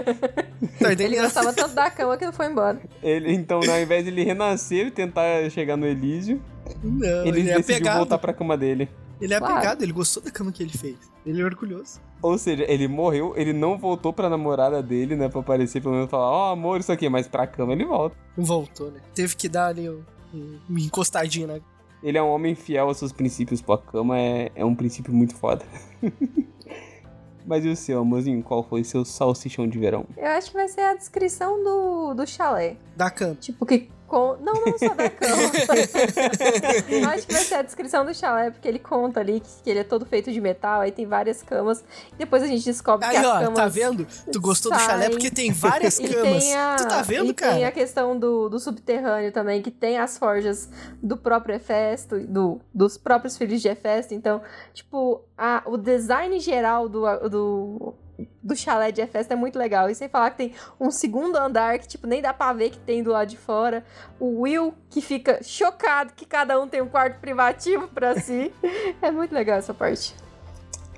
[0.80, 2.80] Tá Ele gostava tanto da cama que ele foi embora.
[3.02, 6.40] Ele, então, ao invés de ele renascer e tentar chegar no Elísio,
[6.82, 7.96] Não, ele, ele, é decidiu apegado.
[7.98, 8.88] voltar pra cama dele.
[9.20, 9.54] Ele é Claro.
[9.56, 10.96] apegado, ele gostou da cama que ele fez.
[11.26, 12.00] Ele é orgulhoso.
[12.22, 15.28] Ou seja, ele morreu, ele não voltou pra namorada dele, né?
[15.28, 18.16] Pra aparecer pelo menos falar, ó, amor, isso aqui, mas pra cama ele volta.
[18.38, 19.00] Voltou, né?
[19.14, 20.02] Teve que dar ali um,
[20.34, 21.60] um, uma encostadinha na
[22.02, 25.12] Ele é um homem fiel aos seus princípios, pô, a cama é, é um princípio
[25.12, 25.64] muito foda.
[27.46, 30.06] mas e o seu, amorzinho, qual foi seu salsichão de verão?
[30.16, 32.76] Eu acho que vai ser a descrição do, do chalé.
[32.96, 33.36] da cama.
[33.36, 33.88] Tipo, que.
[34.12, 35.42] Não, não só da cama.
[37.14, 39.80] Acho que vai ser a descrição do chalé, porque ele conta ali que, que ele
[39.80, 41.82] é todo feito de metal, aí tem várias camas.
[42.18, 43.54] Depois a gente descobre que Aí, as ó, camas.
[43.54, 44.06] tá vendo?
[44.30, 45.10] Tu gostou do chalé saem.
[45.10, 46.12] porque tem várias camas.
[46.44, 47.54] tem a, Tu tá vendo, e cara?
[47.54, 50.68] tem a questão do, do subterrâneo também, que tem as forjas
[51.02, 54.14] do próprio Hefesto, do, dos próprios filhos de Hefesto.
[54.14, 54.40] Então,
[54.74, 57.94] tipo, a, o design geral do, do,
[58.42, 59.88] do chalé de Hefesto é muito legal.
[59.88, 62.78] E sem falar que tem um segundo andar que, tipo, nem dá pra ver que
[62.78, 63.84] tem do lado de fora.
[64.18, 68.52] O Will, que fica chocado que cada um tem um quarto privativo pra si.
[69.00, 70.14] é muito legal essa parte.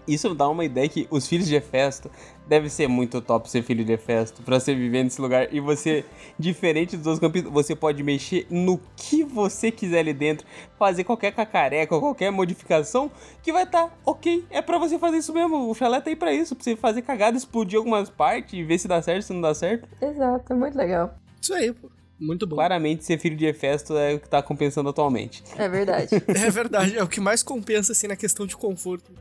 [0.06, 2.10] Isso dá uma ideia que os filhos de Hefesto
[2.46, 6.04] deve ser muito top ser filho de Hefesto pra você viver nesse lugar e você,
[6.38, 10.46] diferente dos outros capítulos, você pode mexer no que você quiser ali dentro,
[10.78, 13.10] fazer qualquer cacareca, qualquer modificação
[13.42, 14.44] que vai estar tá, ok.
[14.50, 15.70] É pra você fazer isso mesmo.
[15.70, 18.78] O chalé tá aí pra isso, pra você fazer cagada, explodir algumas partes e ver
[18.78, 19.88] se dá certo, se não dá certo.
[20.00, 21.14] Exato, é muito legal.
[21.40, 21.90] Isso aí, pô.
[22.18, 22.56] Muito bom.
[22.56, 25.42] Claramente, ser filho de Hefesto é o que tá compensando atualmente.
[25.56, 26.08] É verdade.
[26.28, 29.12] É verdade, é o que mais compensa, assim, na questão de conforto.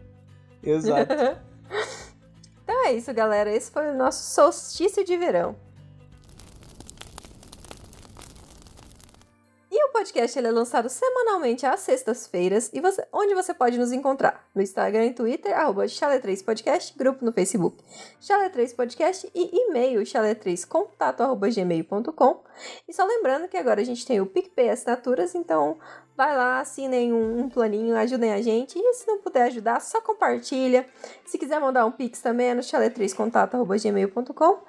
[0.64, 1.14] Exato.
[2.64, 3.54] Então é isso, galera.
[3.54, 5.54] Esse foi o nosso solstício de verão.
[9.70, 12.70] E o podcast ele é lançado semanalmente às sextas-feiras.
[12.72, 14.48] E você, onde você pode nos encontrar?
[14.54, 17.84] No Instagram e Twitter, arroba Chalé3podcast, grupo no Facebook,
[18.22, 22.44] Chalé3podcast e e-mail chalé3contato.gmail.com.
[22.88, 25.80] E só lembrando que agora a gente tem o PicPay Assinaturas, então
[26.16, 28.78] vai lá, assinem um, um planinho, ajudem a gente.
[28.78, 30.88] E se não puder ajudar, só compartilha.
[31.26, 34.60] Se quiser mandar um pix também é no chalé3contato.gmail.com.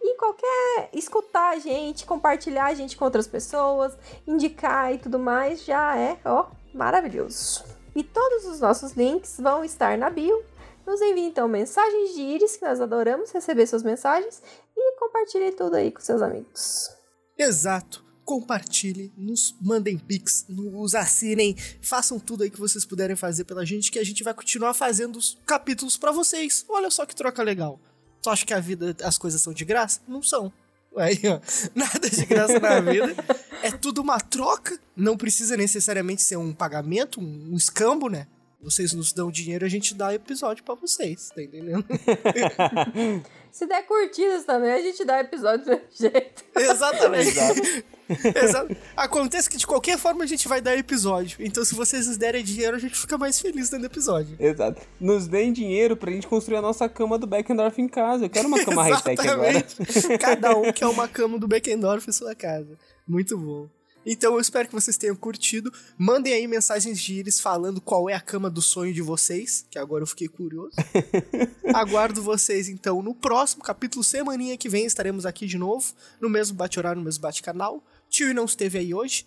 [0.00, 3.96] E qualquer escutar a gente, compartilhar a gente com outras pessoas,
[4.26, 7.64] indicar e tudo mais, já é, ó, maravilhoso.
[7.94, 10.42] E todos os nossos links vão estar na bio.
[10.86, 14.42] Nos envie então mensagens de íris, que nós adoramos receber suas mensagens,
[14.76, 16.90] e compartilhe tudo aí com seus amigos.
[17.38, 18.11] Exato.
[18.24, 23.90] Compartilhem, nos mandem pics, nos assinem, façam tudo aí que vocês puderem fazer pela gente,
[23.90, 26.64] que a gente vai continuar fazendo os capítulos para vocês.
[26.68, 27.80] Olha só que troca legal.
[28.22, 30.00] Tu acha que a vida, as coisas são de graça?
[30.06, 30.52] Não são.
[30.96, 31.40] Aí, ó,
[31.74, 33.14] nada de graça na vida.
[33.62, 34.78] É tudo uma troca.
[34.96, 38.26] Não precisa necessariamente ser um pagamento, um escambo, né?
[38.62, 41.84] Vocês nos dão dinheiro, a gente dá episódio para vocês, tá entendendo?
[43.50, 46.44] Se der curtidas também, a gente dá episódio do jeito.
[46.56, 47.36] Exatamente.
[48.34, 48.76] Exato.
[48.96, 51.36] Acontece que de qualquer forma a gente vai dar episódio.
[51.40, 54.36] Então, se vocês nos derem dinheiro, a gente fica mais feliz dando episódio.
[54.38, 54.80] Exato.
[54.98, 58.24] Nos deem dinheiro pra gente construir a nossa cama do Beckendorf em casa.
[58.24, 59.64] Eu quero uma cama high-tech agora.
[60.18, 62.78] Cada um quer uma cama do Beckendorf em sua casa.
[63.06, 63.68] Muito bom.
[64.04, 65.72] Então eu espero que vocês tenham curtido.
[65.96, 69.78] Mandem aí mensagens de íris falando qual é a cama do sonho de vocês, que
[69.78, 70.74] agora eu fiquei curioso.
[71.74, 76.56] Aguardo vocês então no próximo capítulo, semaninha que vem, estaremos aqui de novo, no mesmo
[76.56, 77.82] bate-horário, no mesmo bate-canal.
[78.08, 79.26] Tio não esteve aí hoje.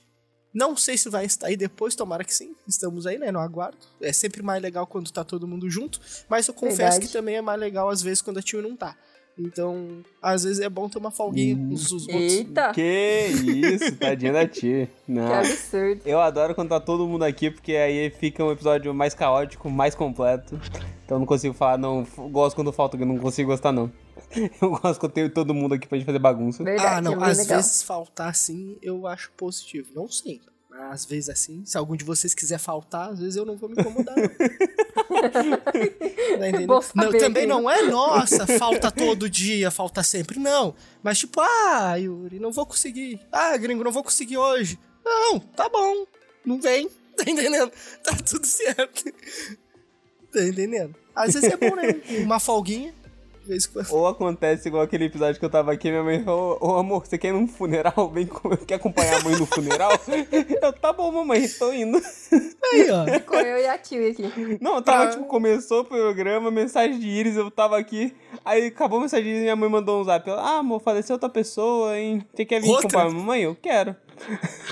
[0.53, 2.55] Não sei se vai estar aí depois, tomara que sim.
[2.65, 3.29] Estamos aí, né?
[3.29, 3.77] No aguardo.
[3.99, 5.99] É sempre mais legal quando tá todo mundo junto.
[6.29, 7.07] Mas eu confesso Verdade.
[7.07, 8.97] que também é mais legal às vezes quando a tio não tá.
[9.37, 12.15] Então, às vezes é bom ter uma folguinha com os os outros.
[12.33, 12.71] Eita!
[12.73, 14.89] Que isso, tadinha da tia.
[15.07, 15.27] Não.
[15.27, 16.01] Que absurdo.
[16.05, 19.93] Eu adoro quando tá todo mundo aqui, porque aí fica um episódio mais caótico, mais
[19.93, 20.55] completo.
[21.03, 22.07] Então eu não consigo falar, não.
[22.17, 23.91] eu Gosto quando falta, eu não consigo gostar, não.
[24.61, 26.63] Eu gosto quando tem todo mundo aqui pra gente fazer bagunça.
[26.63, 27.57] Verdade, Ah, não, é às legal.
[27.57, 29.89] vezes faltar assim eu acho positivo.
[29.93, 30.47] Não sempre.
[30.91, 33.75] Às vezes assim, se algum de vocês quiser faltar, às vezes eu não vou me
[33.79, 34.15] incomodar.
[34.15, 34.25] Não.
[36.35, 37.61] Tá saber, Não, também Gringo.
[37.61, 40.39] não é, nossa, falta todo dia, falta sempre.
[40.39, 40.75] Não.
[41.01, 43.19] Mas tipo, ah, Yuri, não vou conseguir.
[43.31, 44.77] Ah, gringo, não vou conseguir hoje.
[45.03, 46.05] Não, tá bom.
[46.45, 46.89] Não vem.
[47.15, 47.71] Tá entendendo?
[48.03, 49.05] Tá tudo certo.
[50.33, 50.93] Tá entendendo?
[51.15, 51.83] Às vezes é bom, né?
[52.23, 52.93] Uma folguinha.
[53.45, 53.69] Vez.
[53.91, 57.17] Ou acontece igual aquele episódio que eu tava aqui, minha mãe falou, ô amor, você
[57.17, 58.09] quer ir num funeral?
[58.13, 58.49] Vem com...
[58.65, 59.91] Quer acompanhar a mãe no funeral?
[60.61, 61.97] Eu, tá bom, mamãe, tô indo.
[62.73, 63.05] Aí, ó.
[63.05, 64.57] Ficou eu e a tio aqui.
[64.59, 65.07] Não, eu tava, Ah.
[65.11, 68.13] tipo, começou o programa, mensagem de Iris, eu tava aqui.
[68.43, 70.27] Aí acabou a mensagem de Iris e minha mãe mandou um zap.
[70.27, 72.25] Ela, ah, amor, faleceu outra pessoa, hein?
[72.33, 72.87] Você quer vir Outra?
[72.87, 73.43] acompanhar a mamãe?
[73.43, 73.95] Eu quero.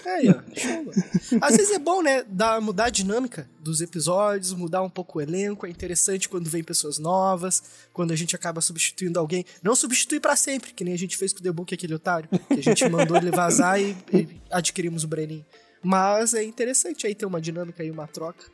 [0.06, 0.42] Aí, ó.
[0.56, 1.40] Show.
[1.42, 2.24] Às vezes é bom, né?
[2.28, 5.66] Dar, mudar a dinâmica dos episódios, mudar um pouco o elenco.
[5.66, 9.46] É interessante quando vem pessoas novas, quando a gente acaba substituindo alguém.
[9.62, 12.30] Não substituir pra sempre, que nem a gente fez com o Book, aquele otário.
[12.30, 15.46] Que a gente mandou ele vazar e, e adquirimos o Breninho.
[15.82, 18.46] Mas é interessante aí ter uma dinâmica e uma troca.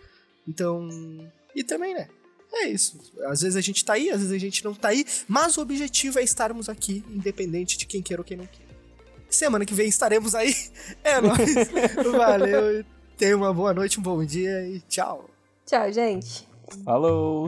[0.47, 0.89] Então.
[1.55, 2.07] E também, né?
[2.51, 2.99] É isso.
[3.25, 5.05] Às vezes a gente tá aí, às vezes a gente não tá aí.
[5.27, 8.68] Mas o objetivo é estarmos aqui, independente de quem queira ou quem não queira.
[9.29, 10.53] Semana que vem estaremos aí.
[11.03, 11.55] É nóis.
[12.11, 12.83] Valeu.
[13.17, 15.29] Tenha uma boa noite, um bom dia e tchau.
[15.65, 16.47] Tchau, gente.
[16.83, 17.47] Falou!